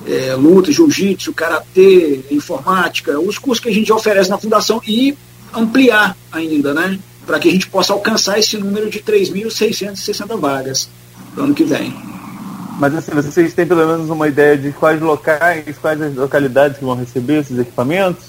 [0.06, 5.16] é, luta, jiu-jitsu, karatê, informática, os cursos que a gente oferece na fundação e
[5.54, 6.98] ampliar ainda, né?
[7.26, 10.88] Para que a gente possa alcançar esse número de 3.660 vagas
[11.36, 11.94] no ano que vem.
[12.78, 16.84] Mas assim, vocês têm pelo menos uma ideia de quais locais, quais as localidades que
[16.84, 18.24] vão receber esses equipamentos?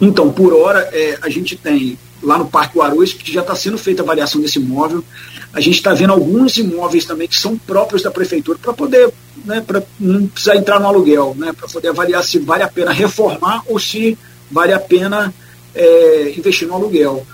[0.00, 3.78] Então, por hora, é, a gente tem lá no Parque Guarulhos, que já está sendo
[3.78, 5.04] feita a avaliação desse imóvel.
[5.52, 9.12] A gente está vendo alguns imóveis também que são próprios da prefeitura para poder,
[9.44, 12.92] né, para não precisar entrar no aluguel, né, para poder avaliar se vale a pena
[12.92, 14.16] reformar ou se
[14.50, 15.32] vale a pena
[15.74, 17.26] é, investir no aluguel.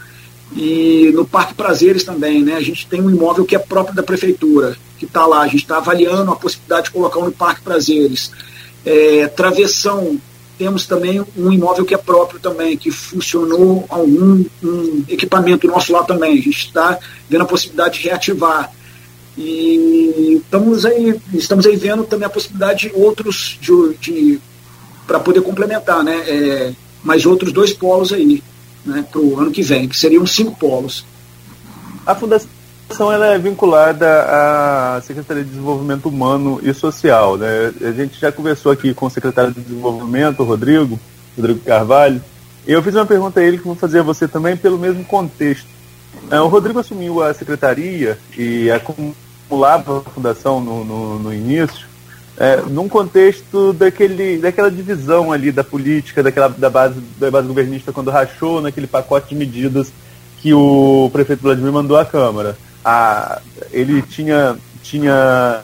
[0.55, 4.03] E no Parque Prazeres também, né, a gente tem um imóvel que é próprio da
[4.03, 5.41] prefeitura, que está lá.
[5.41, 8.31] A gente está avaliando a possibilidade de colocar no Parque Prazeres.
[8.85, 10.19] É, travessão
[10.59, 16.05] temos também um imóvel que é próprio também, que funcionou algum um equipamento nosso lá
[16.05, 16.33] também.
[16.33, 16.99] A gente está
[17.29, 18.71] vendo a possibilidade de reativar.
[19.37, 24.41] E estamos aí, estamos aí vendo também a possibilidade de outros de, de
[25.07, 26.17] para poder complementar, né?
[26.27, 28.43] É, mais outros dois polos aí,
[28.87, 31.05] né, para o ano que vem, que seriam cinco polos.
[32.07, 32.49] A Fundação
[33.03, 37.37] ela é vinculada à Secretaria de Desenvolvimento Humano e Social.
[37.37, 37.73] Né?
[37.81, 40.99] A gente já conversou aqui com o secretário de Desenvolvimento, Rodrigo,
[41.37, 42.23] Rodrigo Carvalho,
[42.67, 45.05] e eu fiz uma pergunta a ele que vou fazer a você também pelo mesmo
[45.05, 45.67] contexto.
[46.31, 51.87] É, o Rodrigo assumiu a secretaria e acumulava a fundação no, no, no início,
[52.37, 57.93] é, num contexto daquele, daquela divisão ali da política, daquela, da, base, da base governista,
[57.93, 59.93] quando rachou naquele pacote de medidas
[60.41, 63.41] que o prefeito Vladimir mandou à Câmara a,
[63.73, 65.63] ele tinha, tinha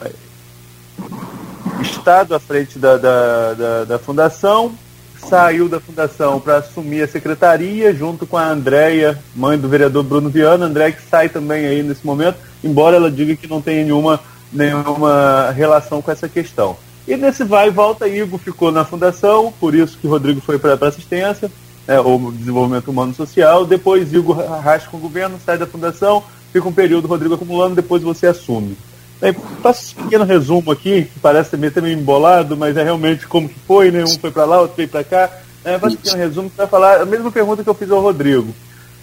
[1.81, 4.73] estado à frente da, da, da, da fundação,
[5.17, 10.29] saiu da fundação para assumir a secretaria junto com a Andréia, mãe do vereador Bruno
[10.29, 14.19] Viana, Andréia que sai também aí nesse momento, embora ela diga que não tem nenhuma,
[14.51, 16.75] nenhuma relação com essa questão.
[17.07, 20.77] E nesse vai e volta, Igor ficou na fundação, por isso que Rodrigo foi para
[20.79, 21.51] a assistência,
[21.87, 26.67] é, ou desenvolvimento humano social, depois Igor rasga com o governo, sai da fundação, fica
[26.67, 28.77] um período Rodrigo acumulando, depois você assume.
[29.21, 33.47] Aí, faço esse pequeno resumo aqui, que parece meio, meio embolado, mas é realmente como
[33.47, 34.03] que foi, né?
[34.03, 35.29] Um foi para lá, outro veio para cá.
[35.63, 38.53] É, faço um pequeno resumo para falar a mesma pergunta que eu fiz ao Rodrigo.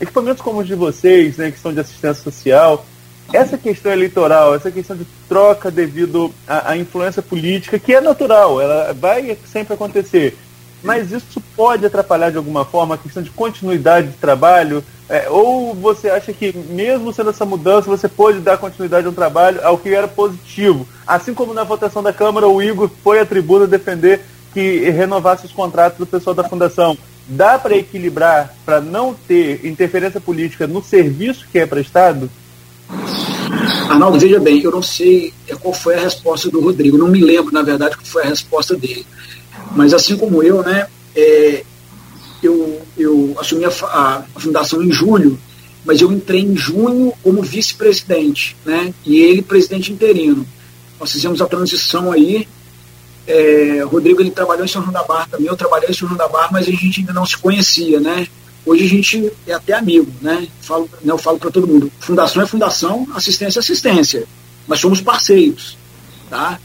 [0.01, 2.85] Equipamentos como os de vocês, né, que são de assistência social,
[3.33, 8.61] essa questão eleitoral, essa questão de troca devido à, à influência política, que é natural,
[8.61, 10.37] ela vai sempre acontecer
[10.83, 14.83] mas isso pode atrapalhar de alguma forma a questão de continuidade de trabalho?
[15.09, 19.61] É, ou você acha que, mesmo sendo essa mudança, você pode dar continuidade ao trabalho
[19.65, 20.87] ao que era positivo?
[21.07, 24.21] Assim como na votação da Câmara, o Igor foi à tribuna defender
[24.53, 26.97] que renovasse os contratos do pessoal da Fundação.
[27.27, 32.31] Dá para equilibrar, para não ter interferência política no serviço que é prestado?
[33.89, 37.53] Arnaldo, veja bem, eu não sei qual foi a resposta do Rodrigo, não me lembro,
[37.53, 39.07] na verdade, qual foi a resposta dele.
[39.75, 41.65] Mas assim como eu, né, é,
[42.43, 45.39] eu, eu assumi a, a, fundação em julho,
[45.85, 50.47] mas eu entrei em junho como vice-presidente, né, e ele presidente interino.
[50.99, 52.49] Nós fizemos a transição aí.
[53.27, 56.19] É, Rodrigo ele trabalhou em São João da Barra também, eu trabalhei em São João
[56.19, 58.27] da Barra, mas a gente ainda não se conhecia, né?
[58.65, 60.49] Hoje a gente é até amigo, né?
[60.61, 64.27] Falo, né eu falo para todo mundo: fundação é fundação, assistência é assistência.
[64.67, 65.77] Mas somos parceiros,
[66.29, 66.59] tá?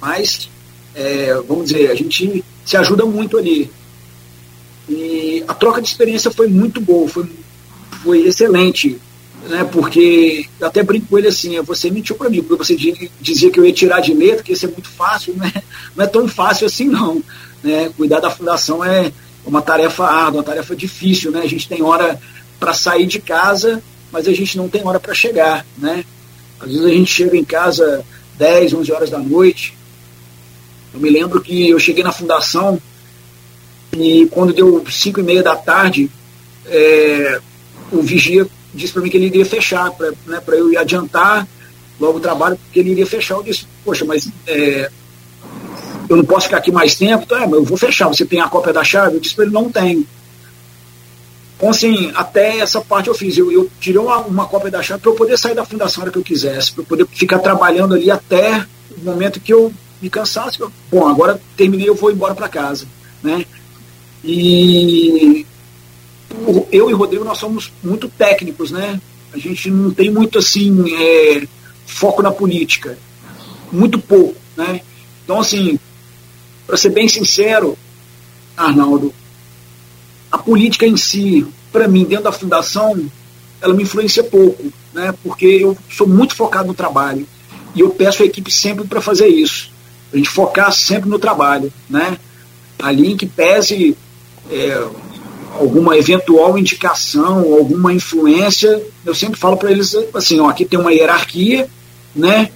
[0.00, 0.50] Mas
[0.98, 3.70] é, vamos dizer, a gente se ajuda muito ali.
[4.88, 7.24] E a troca de experiência foi muito boa, foi,
[8.02, 8.98] foi excelente,
[9.48, 9.62] né?
[9.70, 12.76] Porque eu até brinco com ele assim, você mentiu para mim, porque você
[13.20, 15.62] dizia que eu ia tirar de letra, que ia ser muito fácil, não é,
[15.94, 17.22] não é tão fácil assim não.
[17.62, 17.90] Né?
[17.96, 19.12] Cuidar da fundação é
[19.46, 21.42] uma tarefa árdua, uma tarefa difícil, né?
[21.42, 22.20] A gente tem hora
[22.58, 23.80] para sair de casa,
[24.10, 26.04] mas a gente não tem hora para chegar, né?
[26.58, 28.04] Às vezes a gente chega em casa
[28.36, 29.77] 10, 11 horas da noite,
[30.98, 32.80] eu me lembro que eu cheguei na fundação
[33.96, 36.10] E quando deu cinco e meia da tarde,
[36.66, 37.40] é,
[37.90, 41.48] o vigia disse para mim que ele iria fechar, para né, eu ir adiantar
[41.98, 43.36] logo o trabalho, porque ele iria fechar.
[43.36, 44.90] Eu disse, poxa, mas é,
[46.08, 47.24] eu não posso ficar aqui mais tempo.
[47.24, 48.08] Então, é, mas eu vou fechar.
[48.08, 49.16] Você tem a cópia da chave?
[49.16, 50.06] Eu disse para ele, não tenho.
[51.56, 53.36] Então, assim, até essa parte eu fiz.
[53.38, 56.04] Eu, eu tirei uma, uma cópia da chave para eu poder sair da fundação a
[56.04, 58.64] hora que eu quisesse, para eu poder ficar trabalhando ali até
[58.96, 60.58] o momento que eu me cansasse.
[60.90, 62.86] Bom, agora terminei, eu vou embora para casa.
[63.22, 63.44] Né?
[64.24, 65.46] E
[66.70, 69.00] eu e o Rodrigo, nós somos muito técnicos, né?
[69.32, 71.46] A gente não tem muito, assim, é,
[71.86, 72.98] foco na política.
[73.70, 74.80] Muito pouco, né?
[75.24, 75.78] Então, assim,
[76.66, 77.76] para ser bem sincero,
[78.56, 79.12] Arnaldo,
[80.30, 83.10] a política em si, para mim, dentro da fundação,
[83.60, 85.14] ela me influencia pouco, né?
[85.22, 87.26] Porque eu sou muito focado no trabalho
[87.74, 89.70] e eu peço a equipe sempre para fazer isso,
[90.12, 92.18] a gente focar sempre no trabalho, né?
[92.78, 93.96] Ali em que pese
[94.50, 94.86] é,
[95.58, 100.92] alguma eventual indicação, alguma influência, eu sempre falo para eles assim, ó, aqui tem uma
[100.92, 101.68] hierarquia,
[102.14, 102.50] né?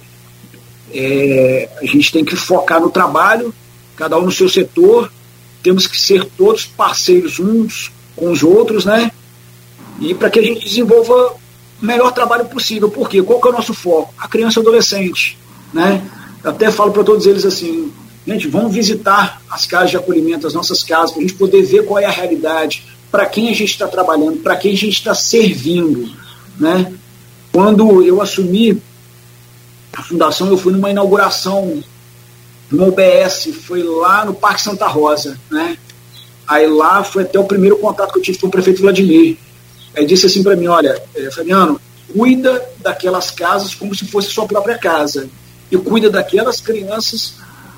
[0.93, 3.53] É, a gente tem que focar no trabalho,
[3.95, 5.11] cada um no seu setor,
[5.61, 9.11] temos que ser todos parceiros uns com os outros, né?
[9.99, 11.35] E para que a gente desenvolva
[11.81, 12.89] o melhor trabalho possível.
[12.89, 13.21] Por quê?
[13.21, 14.13] Qual que é o nosso foco?
[14.17, 15.37] A criança e adolescente,
[15.73, 16.01] né?
[16.43, 17.91] Até falo para todos eles assim,
[18.27, 21.85] gente, vamos visitar as casas de acolhimento, as nossas casas, para a gente poder ver
[21.85, 25.15] qual é a realidade, para quem a gente está trabalhando, para quem a gente está
[25.15, 26.11] servindo,
[26.59, 26.91] né?
[27.51, 28.81] Quando eu assumi
[29.93, 31.81] a fundação, eu fui numa inauguração
[32.69, 35.77] no OBS, foi lá no Parque Santa Rosa, né?
[36.45, 39.37] Aí lá foi até o primeiro contato que eu tive com o prefeito Vladimir.
[39.95, 41.79] Aí disse assim para mim, olha, é, Fabiano,
[42.11, 45.29] cuida daquelas casas como se fosse sua própria casa
[45.73, 47.35] e cuida daquelas crianças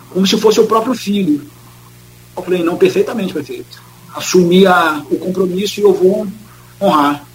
[0.09, 1.41] como se fosse o próprio filho.
[2.35, 3.81] Eu falei, não, perfeitamente, prefeito.
[4.13, 6.27] Assumi a, o compromisso e eu vou
[6.81, 7.25] honrar.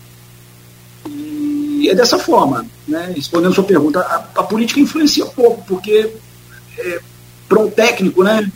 [1.06, 3.12] E é dessa forma, né?
[3.16, 6.10] respondendo a sua pergunta, a, a política influencia pouco, porque
[6.78, 7.00] é,
[7.48, 8.50] para um técnico, né,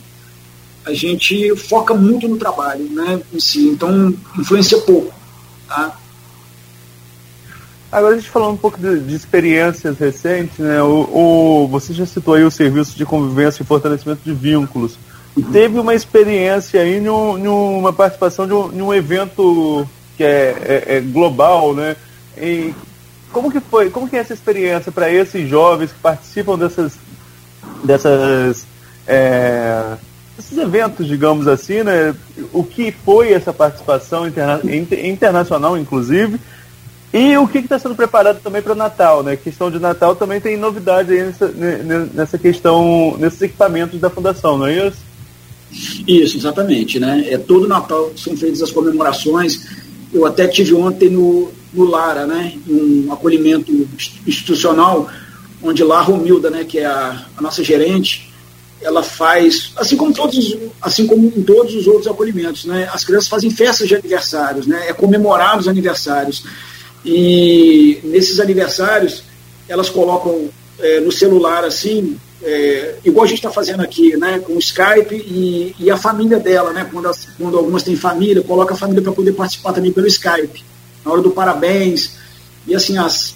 [0.85, 5.11] a gente foca muito no trabalho, né, em si, então influencia pouco,
[5.67, 5.99] tá?
[7.95, 12.05] Agora a gente falando um pouco de, de experiências recentes, né, o, o, você já
[12.05, 14.99] citou aí o serviço de convivência e fortalecimento de vínculos.
[15.53, 19.87] Teve uma experiência aí numa participação de um, um evento
[20.17, 21.95] que é, é, é global, né?
[22.37, 22.73] E
[23.31, 26.97] como que foi, como que é essa experiência para esses jovens que participam dessas,
[27.81, 28.67] dessas
[29.07, 29.95] é,
[30.37, 32.13] esses eventos, digamos assim, né?
[32.51, 34.59] O que foi essa participação interna
[35.01, 36.41] internacional, inclusive,
[37.17, 39.37] e o que está sendo preparado também para o Natal, né?
[39.37, 41.47] Questão de Natal também tem novidade aí nessa,
[42.13, 44.97] nessa questão, nesses equipamentos da Fundação, não é isso?
[46.05, 47.25] Isso, exatamente, né?
[47.29, 49.65] É todo Natal são feitas as comemorações.
[50.13, 52.53] Eu até tive ontem no, no Lara, né?
[52.67, 53.71] Um acolhimento
[54.27, 55.09] institucional,
[55.63, 56.65] onde lá a Romilda, né?
[56.65, 58.29] Que é a, a nossa gerente,
[58.81, 62.89] ela faz, assim como todos, assim como em todos os outros acolhimentos, né?
[62.91, 64.89] As crianças fazem festas de aniversários, né?
[64.89, 66.43] É comemorar os aniversários.
[67.05, 69.23] E nesses aniversários,
[69.67, 70.49] elas colocam
[70.79, 74.39] é, no celular assim, é, igual a gente está fazendo aqui, né?
[74.39, 76.87] Com o Skype e, e a família dela, né?
[76.91, 80.63] Quando, as, quando algumas têm família, coloca a família para poder participar também pelo Skype,
[81.03, 82.17] na hora do parabéns.
[82.67, 83.35] E assim, as,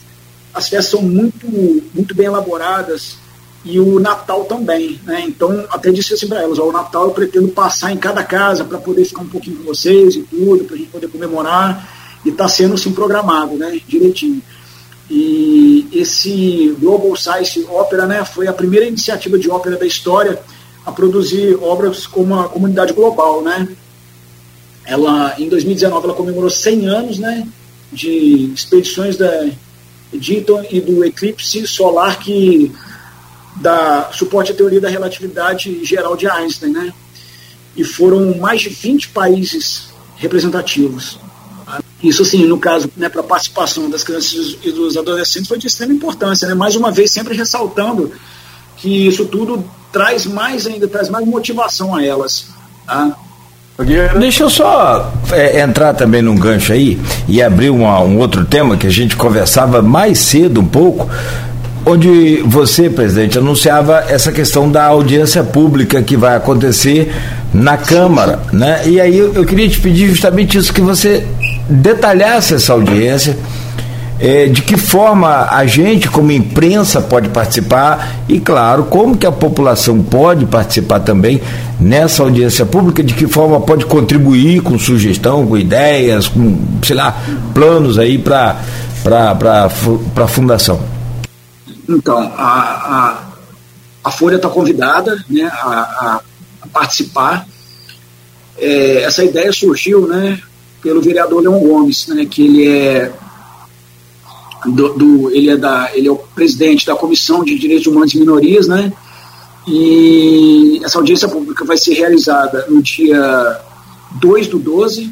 [0.53, 1.47] as festas são muito,
[1.93, 3.17] muito bem elaboradas
[3.63, 5.23] e o Natal também, né?
[5.27, 8.63] Então, até disse assim para elas, ó, o Natal eu pretendo passar em cada casa
[8.63, 12.29] para poder ficar um pouquinho com vocês e tudo, para a gente poder comemorar, e
[12.29, 14.41] está sendo assim programado, né, direitinho.
[15.09, 20.39] E esse Global Science Opera, né, foi a primeira iniciativa de ópera da história
[20.85, 23.67] a produzir obras com uma comunidade global, né?
[24.85, 27.47] Ela, em 2019, ela comemorou 100 anos, né,
[27.91, 29.49] de expedições da
[30.13, 32.71] Eddington e do eclipse solar que
[33.55, 36.93] da suporte à teoria da relatividade geral de Einstein, né?
[37.75, 41.19] E foram mais de 20 países representativos.
[42.01, 45.67] Isso, assim, no caso, né, para a participação das crianças e dos adolescentes foi de
[45.67, 46.53] extrema importância, né?
[46.53, 48.11] Mais uma vez, sempre ressaltando
[48.77, 52.47] que isso tudo traz mais ainda, traz mais motivação a elas,
[52.85, 53.17] tá?
[54.19, 58.75] Deixa eu só é, entrar também num gancho aí e abrir uma, um outro tema
[58.75, 61.09] que a gente conversava mais cedo um pouco
[61.85, 67.13] onde você, presidente, anunciava essa questão da audiência pública que vai acontecer
[67.53, 68.81] na Câmara, né?
[68.85, 71.25] E aí eu, eu queria te pedir justamente isso, que você
[71.69, 73.37] detalhasse essa audiência,
[74.19, 79.31] é, de que forma a gente, como imprensa, pode participar e, claro, como que a
[79.31, 81.41] população pode participar também
[81.79, 87.15] nessa audiência pública, de que forma pode contribuir com sugestão, com ideias, com, sei lá,
[87.53, 88.57] planos aí para
[89.63, 90.81] a fundação.
[91.87, 93.23] Então, a, a,
[94.03, 96.19] a Folha está convidada né, a,
[96.61, 97.47] a participar.
[98.57, 100.37] É, essa ideia surgiu né,
[100.81, 103.11] pelo vereador Leão Gomes, né, que ele é
[104.65, 108.19] do, do, ele, é da, ele é o presidente da Comissão de Direitos Humanos e
[108.19, 108.91] Minorias, né?
[109.67, 113.61] E essa audiência pública vai ser realizada no dia
[114.19, 115.11] 2 do 12,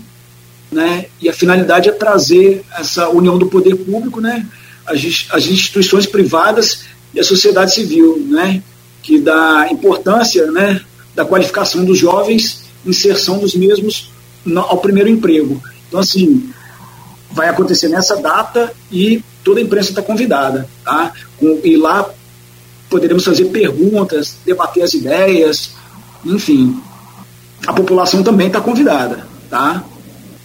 [0.72, 1.06] né?
[1.22, 4.46] E a finalidade é trazer essa união do poder público, né?
[4.86, 8.62] As, as instituições privadas e a sociedade civil, né?
[9.02, 10.82] Que dá importância, né?
[11.16, 14.12] Da qualificação dos jovens, inserção dos mesmos
[14.56, 15.62] ao primeiro emprego.
[15.88, 16.50] Então, assim,
[17.32, 21.14] vai acontecer nessa data e toda a imprensa está convidada, tá?
[21.64, 22.10] E lá
[22.90, 25.72] poderemos fazer perguntas, debater as ideias,
[26.26, 26.82] enfim.
[27.66, 29.84] A população também está convidada, tá?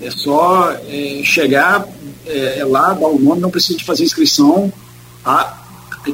[0.00, 1.86] É só é, chegar
[2.26, 4.72] é, é, lá, dar o nome, não precisa de fazer inscrição,
[5.22, 5.62] tá?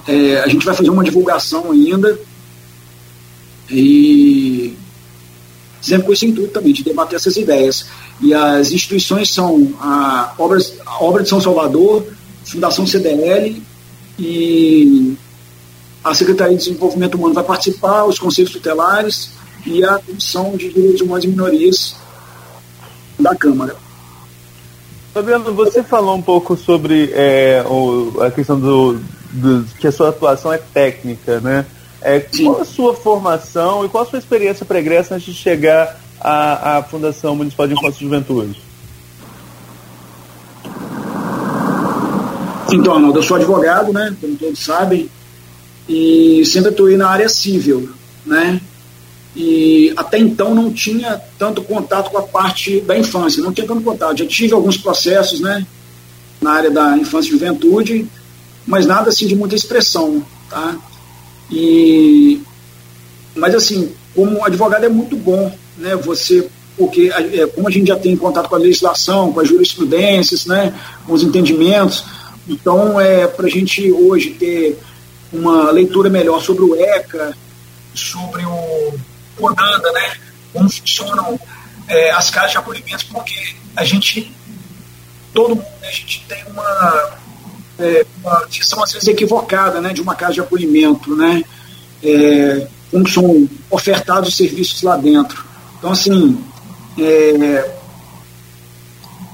[0.06, 2.18] É, a gente vai fazer uma divulgação ainda
[3.70, 4.27] e
[5.88, 7.86] sempre com esse intuito também de debater essas ideias.
[8.20, 12.06] E as instituições são a Obra, a Obra de São Salvador,
[12.44, 13.62] Fundação CDL
[14.18, 15.16] e
[16.02, 19.30] a Secretaria de Desenvolvimento Humano vai participar, os conselhos tutelares
[19.66, 21.96] e a Comissão de Direitos Humanos e Minorias
[23.18, 23.76] da Câmara.
[25.12, 29.00] Fabiano, você falou um pouco sobre é, o, a questão do,
[29.32, 31.66] do, que a sua atuação é técnica, né?
[32.00, 36.78] É, qual a sua formação e qual a sua experiência pregressa antes de chegar à,
[36.78, 38.62] à Fundação Municipal de Infância e Juventude?
[42.72, 44.14] Então, Arnaldo, eu sou advogado, né?
[44.20, 45.08] Como todos sabem,
[45.88, 47.90] e sempre atuei na área civil,
[48.26, 48.60] né?
[49.34, 53.82] E até então não tinha tanto contato com a parte da infância, não tinha tanto
[53.82, 54.18] contato.
[54.18, 55.66] Já tive alguns processos, né?
[56.40, 58.06] Na área da infância e juventude,
[58.66, 60.76] mas nada assim de muita expressão, tá?
[61.50, 62.42] E,
[63.34, 65.96] mas assim, como advogado é muito bom, né?
[65.96, 70.46] Você porque é, como a gente já tem contato com a legislação, com as jurisprudências,
[70.46, 70.72] né,
[71.04, 72.04] com os entendimentos,
[72.48, 74.78] então, é, para a gente hoje ter
[75.30, 77.36] uma leitura melhor sobre o ECA,
[77.94, 78.98] sobre o
[79.36, 80.16] CONANDA, né,
[80.52, 81.38] como funcionam
[81.86, 84.32] é, as casas de acolhimento, porque a gente,
[85.34, 87.18] todo mundo, né, a gente tem uma,
[87.78, 91.42] é, uma visão às vezes equivocada né, de uma casa de acolhimento, né,
[92.02, 95.44] é, como são ofertados os serviços lá dentro.
[95.78, 96.38] Então, assim,
[96.98, 97.70] é,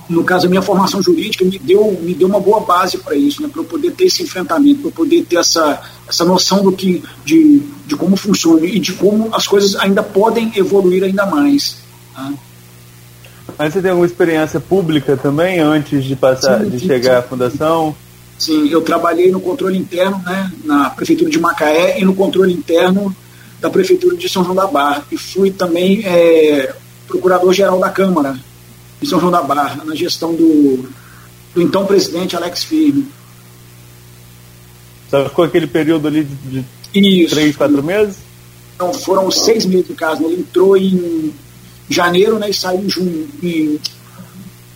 [0.09, 3.41] no caso, a minha formação jurídica me deu, me deu uma boa base para isso,
[3.43, 6.73] né, para eu poder ter esse enfrentamento, para eu poder ter essa, essa noção do
[6.73, 11.79] que, de, de como funciona e de como as coisas ainda podem evoluir ainda mais.
[12.15, 12.33] Tá?
[13.59, 17.19] Mas você tem alguma experiência pública também antes de passar, sim, de sim, chegar sim.
[17.19, 17.97] à fundação?
[18.39, 23.15] Sim, eu trabalhei no controle interno, né, na prefeitura de Macaé e no controle interno
[23.61, 26.75] da prefeitura de São João da Barra e fui também é,
[27.07, 28.39] procurador geral da Câmara
[29.01, 30.89] em São João da Barra, na gestão do,
[31.55, 33.07] do então presidente Alex Firme.
[35.09, 37.35] Você ficou aquele período ali de, de Isso.
[37.35, 38.17] três, quatro meses?
[38.75, 40.25] Então, foram seis meses no caso.
[40.25, 41.33] Ele entrou em
[41.89, 43.29] janeiro né, e saiu em junho.
[43.43, 43.79] Em,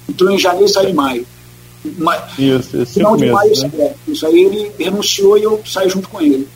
[0.08, 1.26] entrou em janeiro e saiu em maio.
[1.84, 3.94] Ma, isso, isso final de meses, maio, né?
[4.06, 6.48] isso aí ele renunciou e eu saí junto com ele.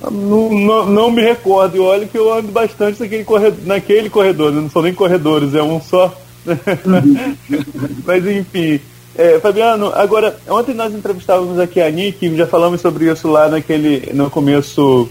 [0.00, 4.52] Não, não, não, me recordo, e olha que eu ando bastante naquele corredor, naquele corredor
[4.52, 6.14] não são nem corredores, é um só.
[8.04, 8.80] Mas enfim.
[9.16, 14.10] É, Fabiano, agora, ontem nós entrevistávamos aqui a Nick, já falamos sobre isso lá naquele,
[14.12, 15.08] no começo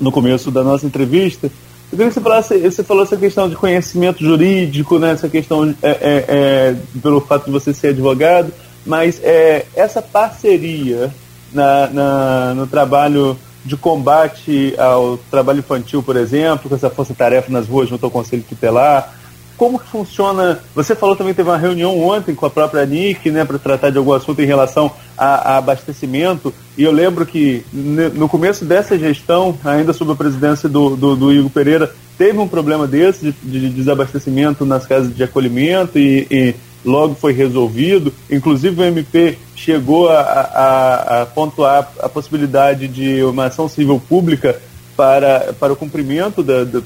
[0.00, 1.50] no começo da nossa entrevista.
[1.90, 5.74] Eu queria que você falasse, você falou essa questão de conhecimento jurídico, né, essa questão
[5.82, 8.52] é, é, é pelo fato de você ser advogado,
[8.84, 11.10] mas é, essa parceria
[11.52, 17.66] na, na, no trabalho de combate ao trabalho infantil, por exemplo, com essa força-tarefa nas
[17.66, 19.14] ruas junto ao Conselho Tutelar?
[19.58, 20.60] Como que funciona?
[20.72, 23.98] Você falou também teve uma reunião ontem com a própria NIC, né, para tratar de
[23.98, 26.54] algum assunto em relação a, a, abastecimento.
[26.76, 31.32] E eu lembro que no começo dessa gestão, ainda sob a presidência do, do, do
[31.32, 36.54] Igor Pereira, teve um problema desse de, de desabastecimento nas casas de acolhimento e, e
[36.84, 38.12] logo foi resolvido.
[38.30, 44.60] Inclusive o MP chegou a, a, a, pontuar a possibilidade de uma ação civil pública
[44.96, 46.80] para, para o cumprimento da, da,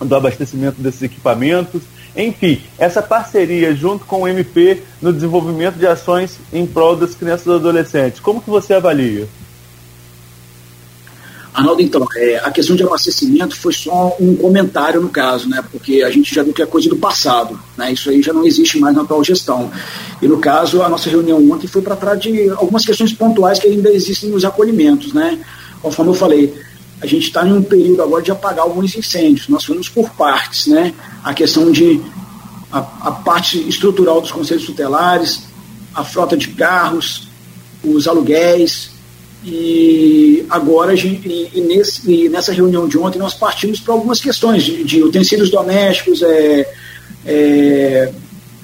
[0.00, 1.82] do abastecimento desses equipamentos.
[2.16, 7.46] Enfim, essa parceria junto com o MP no desenvolvimento de ações em prol das crianças
[7.46, 9.28] e adolescentes, como que você avalia?
[11.52, 15.62] Arnaldo, então, é, a questão de abastecimento foi só um comentário no caso, né?
[15.70, 17.92] Porque a gente já viu que é coisa do passado, né?
[17.92, 19.70] Isso aí já não existe mais na atual gestão.
[20.22, 23.66] E no caso, a nossa reunião ontem foi para trás de algumas questões pontuais que
[23.66, 25.40] ainda existem nos acolhimentos, né?
[25.82, 26.54] Conforme eu falei,
[27.00, 29.48] a gente está em um período agora de apagar alguns incêndios.
[29.48, 30.94] Nós fomos por partes, né?
[31.24, 32.00] A questão de
[32.70, 35.44] a, a parte estrutural dos conselhos tutelares,
[35.94, 37.28] a frota de carros,
[37.82, 38.90] os aluguéis,
[39.42, 44.20] e agora, gente, e, e, nesse, e nessa reunião de ontem, nós partimos para algumas
[44.20, 46.68] questões de, de utensílios domésticos, é,
[47.24, 48.12] é,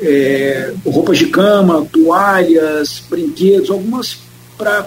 [0.00, 4.18] é, roupas de cama, toalhas, brinquedos, algumas
[4.58, 4.86] para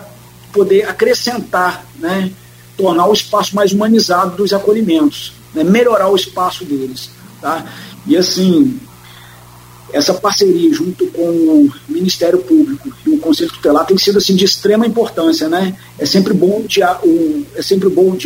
[0.53, 2.31] poder acrescentar, né,
[2.79, 7.09] tornar o espaço mais humanizado dos acolhimentos, né, melhorar o espaço deles.
[7.41, 7.65] Tá?
[8.07, 8.79] E assim,
[9.91, 14.45] essa parceria junto com o Ministério Público e o Conselho Tutelar tem sido assim de
[14.45, 15.75] extrema importância, né?
[15.97, 16.63] É sempre bom
[17.03, 18.17] o, é sempre bom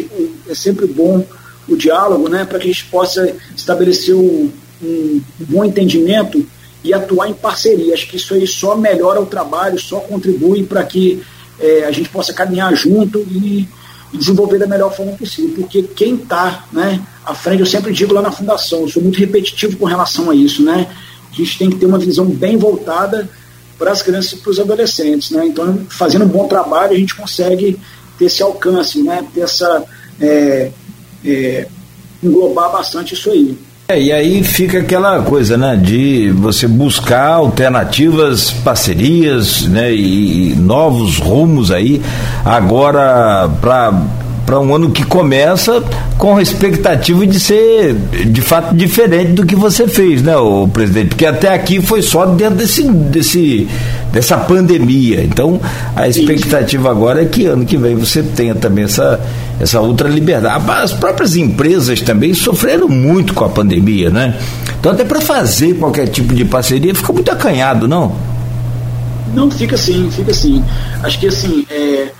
[0.47, 1.25] é sempre bom
[1.67, 2.45] o diálogo, né?
[2.45, 4.51] Para que a gente possa estabelecer um,
[4.83, 6.45] um bom entendimento
[6.83, 7.93] e atuar em parceria.
[7.93, 11.23] Acho que isso aí só melhora o trabalho, só contribui para que
[11.59, 13.69] é, a gente possa caminhar junto e, e
[14.17, 15.55] desenvolver da melhor forma possível.
[15.55, 17.01] Porque quem está, né?
[17.25, 20.35] À frente, eu sempre digo lá na fundação, eu sou muito repetitivo com relação a
[20.35, 20.87] isso, né?
[21.33, 23.27] a gente tem que ter uma visão bem voltada
[23.77, 25.31] para as crianças e para os adolescentes.
[25.31, 25.47] Né?
[25.47, 27.79] Então, fazendo um bom trabalho, a gente consegue
[28.19, 29.25] ter esse alcance, né?
[29.33, 29.83] ter essa.
[30.21, 30.71] É,
[31.25, 31.67] é,
[32.21, 33.57] englobar bastante isso aí.
[33.85, 40.55] É, e aí fica aquela coisa, né, de você buscar alternativas, parcerias, né, e, e
[40.55, 42.01] novos rumos aí,
[42.45, 43.91] agora para
[44.45, 45.83] para um ano que começa
[46.17, 51.09] com a expectativa de ser de fato diferente do que você fez, né, o presidente?
[51.09, 53.67] Porque até aqui foi só dentro desse, desse
[54.11, 55.23] dessa pandemia.
[55.23, 55.59] Então,
[55.95, 59.19] a expectativa agora é que ano que vem você tenha também essa
[59.59, 60.63] essa outra liberdade.
[60.69, 64.37] As próprias empresas também sofreram muito com a pandemia, né?
[64.79, 68.13] Então, até para fazer qualquer tipo de parceria fica muito acanhado, não?
[69.33, 70.63] Não, fica assim, fica assim.
[71.01, 72.11] Acho que assim, é,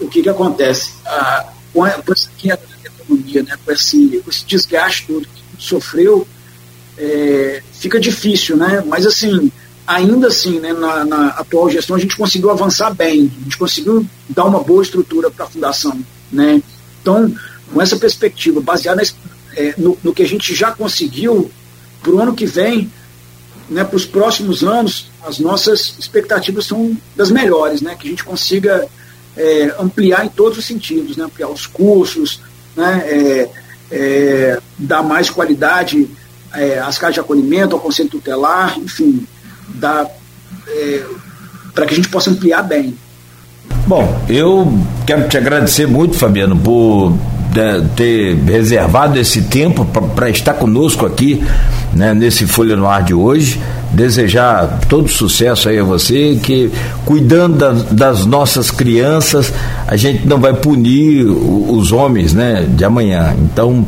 [0.00, 0.92] o que que acontece?
[1.04, 5.42] Ah, a, com essa queda da economia, né, com, esse, com esse desgaste todo que
[5.58, 6.26] sofreu,
[6.96, 8.82] é, fica difícil, né?
[8.86, 9.50] Mas assim,
[9.84, 14.06] ainda assim, né, na, na, atual gestão a gente conseguiu avançar bem, a gente conseguiu
[14.28, 15.98] dar uma boa estrutura para a fundação,
[16.30, 16.62] né?
[17.02, 17.34] Então,
[17.72, 19.02] com essa perspectiva, baseada
[19.56, 21.50] é, no, no, que a gente já conseguiu,
[22.00, 22.90] para o ano que vem,
[23.68, 27.96] né, para os próximos anos, as nossas expectativas são das melhores, né?
[27.98, 28.86] Que a gente consiga
[29.36, 31.24] é, ampliar em todos os sentidos, né?
[31.24, 32.40] ampliar os cursos,
[32.76, 33.02] né?
[33.06, 33.48] É,
[33.90, 36.08] é, dar mais qualidade
[36.52, 39.26] é, às casas de acolhimento, ao conselho tutelar, enfim,
[40.68, 41.04] é,
[41.74, 42.96] para que a gente possa ampliar bem.
[43.86, 44.72] Bom, eu
[45.06, 47.12] quero te agradecer muito, Fabiano, por
[47.54, 51.44] né, ter reservado esse tempo para estar conosco aqui
[51.92, 53.60] né, nesse Folha no Ar de hoje.
[53.94, 56.70] Desejar todo sucesso aí a você, que
[57.04, 59.52] cuidando da, das nossas crianças,
[59.86, 63.34] a gente não vai punir os homens né, de amanhã.
[63.38, 63.86] Então,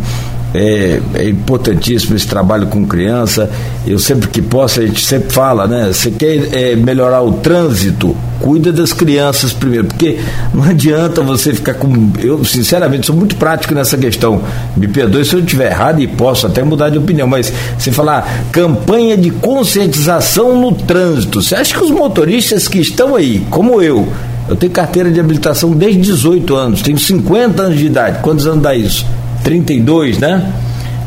[0.56, 3.50] é, é, importantíssimo esse trabalho com criança.
[3.86, 5.88] Eu sempre que posso, a gente sempre fala, né?
[5.92, 10.18] Você quer é, melhorar o trânsito, cuida das crianças primeiro, porque
[10.54, 12.10] não adianta você ficar com.
[12.18, 14.40] Eu, sinceramente, sou muito prático nessa questão.
[14.76, 18.46] Me perdoe se eu estiver errado e posso até mudar de opinião, mas você falar
[18.50, 21.42] campanha de conscientização no trânsito.
[21.42, 24.08] Você acha que os motoristas que estão aí, como eu,
[24.48, 28.20] eu tenho carteira de habilitação desde 18 anos, tenho 50 anos de idade.
[28.22, 29.04] Quantos anos dá isso?
[29.46, 30.52] 32, né?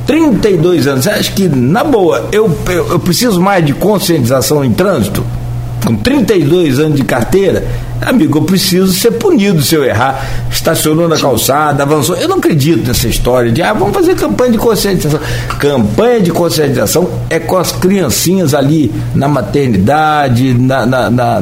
[0.08, 1.04] 32 anos.
[1.04, 5.26] Você acha que, na boa, eu, eu, eu preciso mais de conscientização em trânsito?
[5.90, 7.66] Com 32 anos de carteira,
[8.02, 10.26] Amigo, eu preciso ser punido se eu errar.
[10.50, 12.16] Estacionou na calçada, avançou.
[12.16, 15.20] Eu não acredito nessa história de, ah, vamos fazer campanha de conscientização.
[15.60, 21.42] Campanha de conscientização é com as criancinhas ali na maternidade, na, na, na,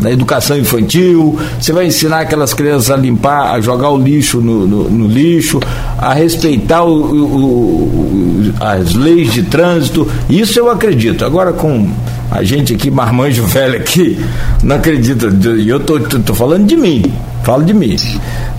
[0.00, 1.38] na, educação infantil.
[1.60, 5.60] Você vai ensinar aquelas crianças a limpar, a jogar o lixo no, no, no lixo,
[5.98, 10.08] a respeitar o, o, o, as leis de trânsito.
[10.30, 11.24] Isso eu acredito.
[11.24, 11.90] Agora, com
[12.32, 14.18] a gente aqui, marmanjo velho aqui,
[14.62, 15.26] não acredita.
[15.54, 17.12] E eu tô, tô, tô, falando de mim,
[17.44, 17.94] falo de mim.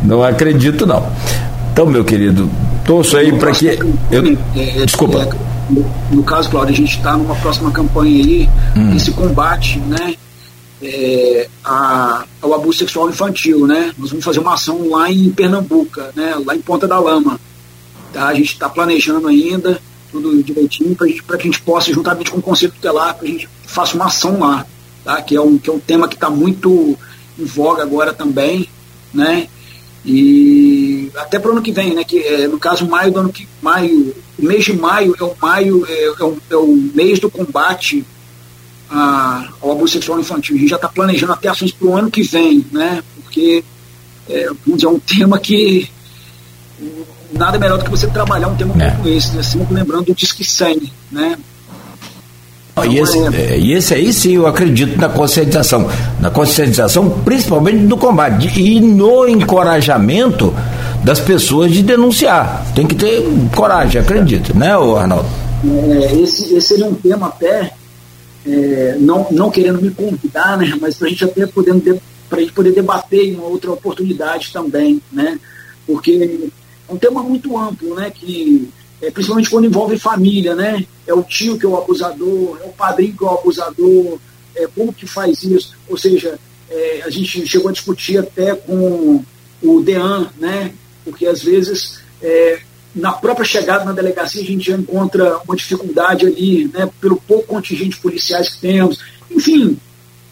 [0.04, 1.12] Não acredito, não.
[1.72, 2.48] Então, meu querido,
[2.86, 3.80] torço aí para que.
[4.12, 4.38] Eu,
[4.86, 5.24] desculpa.
[5.24, 5.74] É,
[6.12, 8.96] no caso, Cláudio, a gente está numa próxima campanha aí, hum.
[8.96, 10.14] esse combate, né?
[10.80, 13.92] É, a, ao abuso sexual infantil, né?
[13.98, 16.36] Nós vamos fazer uma ação lá em Pernambuco, né?
[16.46, 17.40] Lá em Ponta da Lama.
[18.12, 18.28] Tá?
[18.28, 19.82] A gente está planejando ainda
[20.14, 21.08] tudo direitinho, para
[21.38, 24.40] que a gente possa, juntamente com o Conselho Tutelar, para a gente faça uma ação
[24.40, 24.66] lá,
[25.04, 25.20] tá?
[25.24, 26.98] que, é um, que é um tema que está muito
[27.38, 28.70] em voga agora também,
[29.12, 29.48] né?
[30.06, 32.04] E até para o ano que vem, né?
[32.04, 35.34] Que é, no caso maio do ano que maio, o mês de maio é o
[35.42, 38.06] maio é, é, o, é o mês do combate
[38.90, 40.56] a, ao abuso sexual infantil.
[40.56, 43.02] A gente já está planejando até ações para o ano que vem, né?
[43.24, 43.64] Porque
[44.30, 45.90] é, é um tema que
[47.34, 48.92] nada melhor do que você trabalhar um tema é.
[48.92, 49.44] como esse, né?
[49.44, 51.38] Sempre lembrando do Disque 100, né?
[52.72, 55.88] Então, e, esse, é, e esse aí sim eu acredito na conscientização.
[56.20, 58.60] Na conscientização, principalmente do combate.
[58.60, 60.54] E no encorajamento
[61.04, 62.66] das pessoas de denunciar.
[62.74, 63.24] Tem que ter
[63.56, 65.28] coragem, acredito, né, Arnaldo?
[65.66, 67.72] É, esse, esse é um tema até,
[68.46, 72.42] é, não, não querendo me convidar, né, mas para a gente até podendo para a
[72.42, 75.38] gente poder debater em uma outra oportunidade também, né?
[75.86, 78.12] Porque é um tema muito amplo, né?
[78.12, 78.70] Que
[79.02, 80.86] é, principalmente quando envolve família, né?
[81.06, 84.20] É o tio que é o abusador, é o padrinho que é o abusador,
[84.56, 85.76] é, como que faz isso?
[85.90, 86.40] Ou seja,
[86.70, 89.24] é, a gente chegou a discutir até com
[89.62, 90.74] o DEAN, né?
[91.04, 92.62] Porque às vezes é,
[92.96, 96.90] na própria chegada na delegacia a gente já encontra uma dificuldade ali, né?
[97.02, 99.00] Pelo pouco contingente policiais que temos.
[99.30, 99.78] Enfim,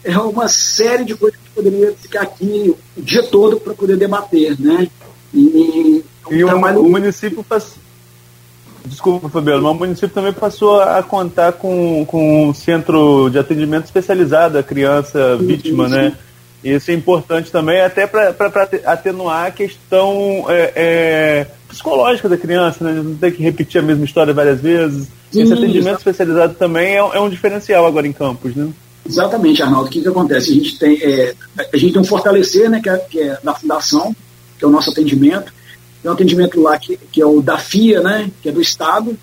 [0.04, 4.58] é uma série de coisas que poderia ficar aqui o dia todo para poder debater,
[4.60, 4.88] né?
[5.34, 7.74] E, e o, o município faz,
[8.84, 13.84] Desculpa, Fabiano, mas o município também passou a contar com, com um centro de atendimento
[13.84, 16.14] especializado à criança vítima, né?
[16.64, 18.34] E isso é importante também, até para
[18.84, 23.00] atenuar a questão é, é, psicológica da criança, né?
[23.02, 25.08] Não ter que repetir a mesma história várias vezes.
[25.30, 28.68] Sim, Esse atendimento especializado também é, é, um diferencial agora em Campos, né?
[29.08, 29.88] Exatamente, Arnaldo.
[29.88, 30.50] O que, que acontece?
[30.50, 31.34] A gente tem, é,
[31.72, 34.14] a gente tem um fortalecer, né, que é, que é da fundação,
[34.58, 35.52] que é o nosso atendimento
[36.02, 39.16] tem um atendimento lá que, que é o da FIA, né, que é do Estado.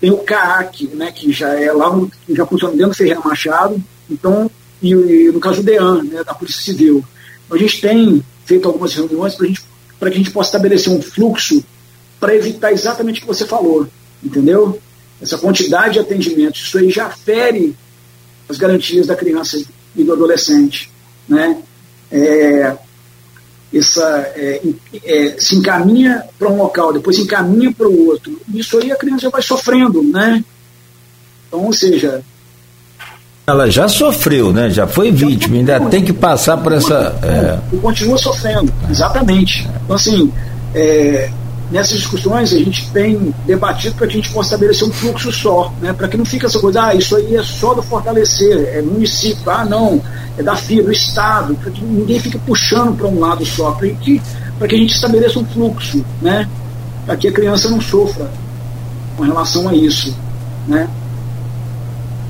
[0.00, 1.90] Tem o CAAC, né, que já é lá,
[2.24, 3.82] que já funciona dentro do Ferreira Machado.
[4.08, 4.48] Então,
[4.80, 7.04] e, e no caso do DEAN, né, da Polícia Civil.
[7.44, 9.34] Então, a gente tem feito algumas reuniões
[9.98, 11.64] para que a gente possa estabelecer um fluxo
[12.20, 13.88] para evitar exatamente o que você falou,
[14.22, 14.80] entendeu?
[15.20, 17.74] Essa quantidade de atendimentos, isso aí já fere
[18.48, 19.60] as garantias da criança
[19.96, 20.90] e do adolescente,
[21.28, 21.60] né?
[22.12, 22.76] É,
[23.72, 24.60] essa, é,
[25.04, 28.40] é, se encaminha para um local, depois se encaminha para o outro.
[28.54, 30.44] Isso aí a criança vai sofrendo, né?
[31.48, 32.22] Então, ou seja.
[33.46, 34.70] Ela já sofreu, né?
[34.70, 37.14] Já foi vítima, ainda tem que passar por essa.
[37.22, 37.76] É...
[37.78, 39.68] Continua sofrendo, exatamente.
[39.84, 40.32] Então, assim,
[40.74, 41.30] é,
[41.70, 45.72] nessas discussões a gente tem debatido para que a gente possa estabelecer um fluxo só,
[45.80, 45.92] né?
[45.92, 49.50] para que não fique essa coisa, ah, isso aí é só do fortalecer, é município,
[49.50, 50.00] ah, não,
[50.38, 53.88] é da FIA, do Estado, para que ninguém fique puxando para um lado só, para
[53.88, 56.48] que, que a gente estabeleça um fluxo, né?
[57.04, 58.30] para que a criança não sofra
[59.16, 60.14] com relação a isso.
[60.66, 60.88] Né?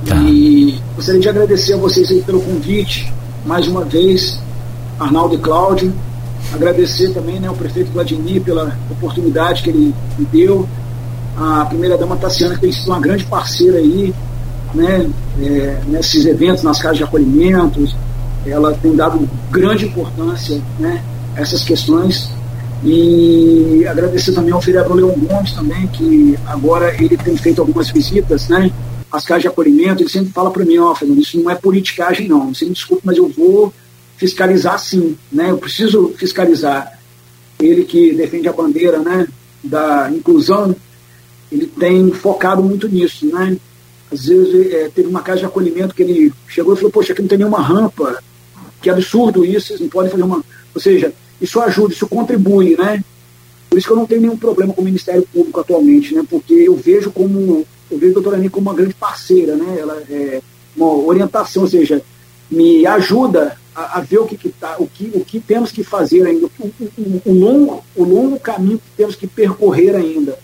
[0.06, 0.16] Tá.
[0.16, 3.12] E gostaria de agradecer a vocês aí pelo convite,
[3.44, 4.38] mais uma vez,
[4.98, 5.92] Arnaldo e Cláudio,
[6.52, 10.68] Agradecer também né, ao prefeito Vladimir pela oportunidade que ele me deu.
[11.36, 14.14] A primeira-dama Tassiana, que tem sido uma grande parceira aí,
[14.74, 15.10] né,
[15.42, 17.86] é, nesses eventos, nas casas de acolhimento.
[18.46, 21.02] Ela tem dado grande importância né,
[21.36, 22.30] a essas questões.
[22.84, 28.48] E agradecer também ao vereador Leão Gomes também, que agora ele tem feito algumas visitas,
[28.48, 28.70] né?
[29.10, 31.54] As casas de acolhimento, ele sempre fala para mim, ó, oh, Fernando, isso não é
[31.54, 33.72] politicagem não, você me desculpe, mas eu vou
[34.16, 35.50] fiscalizar sim, né?
[35.50, 36.98] Eu preciso fiscalizar.
[37.58, 39.26] Ele que defende a bandeira, né,
[39.64, 40.76] da inclusão,
[41.50, 43.56] ele tem focado muito nisso, né?
[44.12, 47.22] Às vezes é, teve uma casa de acolhimento que ele chegou e falou, poxa, aqui
[47.22, 48.22] não tem nenhuma rampa,
[48.80, 50.44] que absurdo isso, vocês não podem fazer uma.
[50.74, 53.02] Ou seja, isso ajuda, isso contribui, né?
[53.68, 56.24] Por isso que eu não tenho nenhum problema com o Ministério Público atualmente, né?
[56.28, 57.66] Porque eu vejo como.
[57.90, 59.76] Eu vejo a doutora Ani como uma grande parceira, né?
[59.78, 60.40] Ela é
[60.76, 62.02] uma orientação, ou seja,
[62.50, 65.84] me ajuda a, a ver o que, que, tá, o, que, o que temos que
[65.84, 70.38] fazer ainda, o, o, o, longo, o longo caminho que temos que percorrer ainda.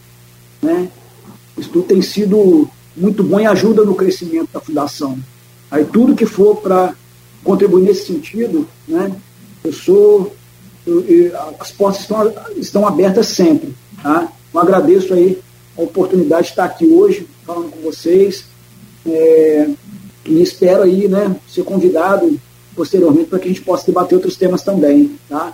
[0.60, 0.90] Né?
[1.56, 5.18] Isso tudo tem sido muito bom e ajuda no crescimento da fundação.
[5.70, 6.94] Aí tudo que for para
[7.42, 9.10] contribuir nesse sentido, né,
[9.64, 10.34] eu sou.
[10.86, 13.72] Eu, eu, as portas estão, estão abertas sempre.
[14.02, 14.30] Tá?
[14.52, 15.40] Eu agradeço aí
[15.78, 18.44] a oportunidade de estar aqui hoje falando com vocês.
[19.06, 19.70] É,
[20.24, 22.38] e espero aí, né, ser convidado
[22.74, 25.52] posteriormente para que a gente possa debater outros temas também, tá?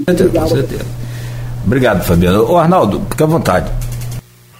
[0.00, 0.48] Obrigado.
[0.48, 0.84] Com certeza.
[1.64, 2.50] Obrigado, Fabiano.
[2.50, 3.70] Ô, Arnaldo, fique à vontade.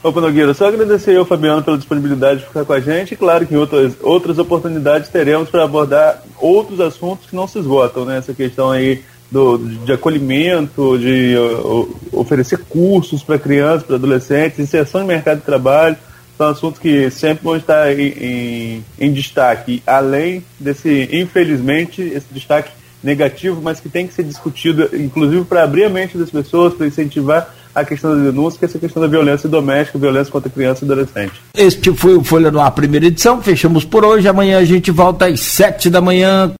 [0.03, 3.17] Opa, Nogueira, só agradecer ao Fabiano pela disponibilidade de ficar com a gente.
[3.17, 8.17] Claro que outras, outras oportunidades teremos para abordar outros assuntos que não se esgotam, né?
[8.17, 15.03] Essa questão aí do, de acolhimento, de uh, oferecer cursos para crianças, para adolescentes, inserção
[15.03, 15.97] no mercado de trabalho,
[16.41, 22.71] são assuntos que sempre vão estar em, em, em destaque, além desse, infelizmente, esse destaque
[23.05, 26.87] negativo, mas que tem que ser discutido, inclusive para abrir a mente das pessoas, para
[26.87, 30.83] incentivar a questão da denúncia, que é essa questão da violência doméstica, violência contra criança
[30.83, 31.35] e adolescente.
[31.55, 33.43] Este foi o Folha no Ar, primeira edição.
[33.43, 34.27] Fechamos por hoje.
[34.27, 36.53] Amanhã a gente volta às sete da manhã.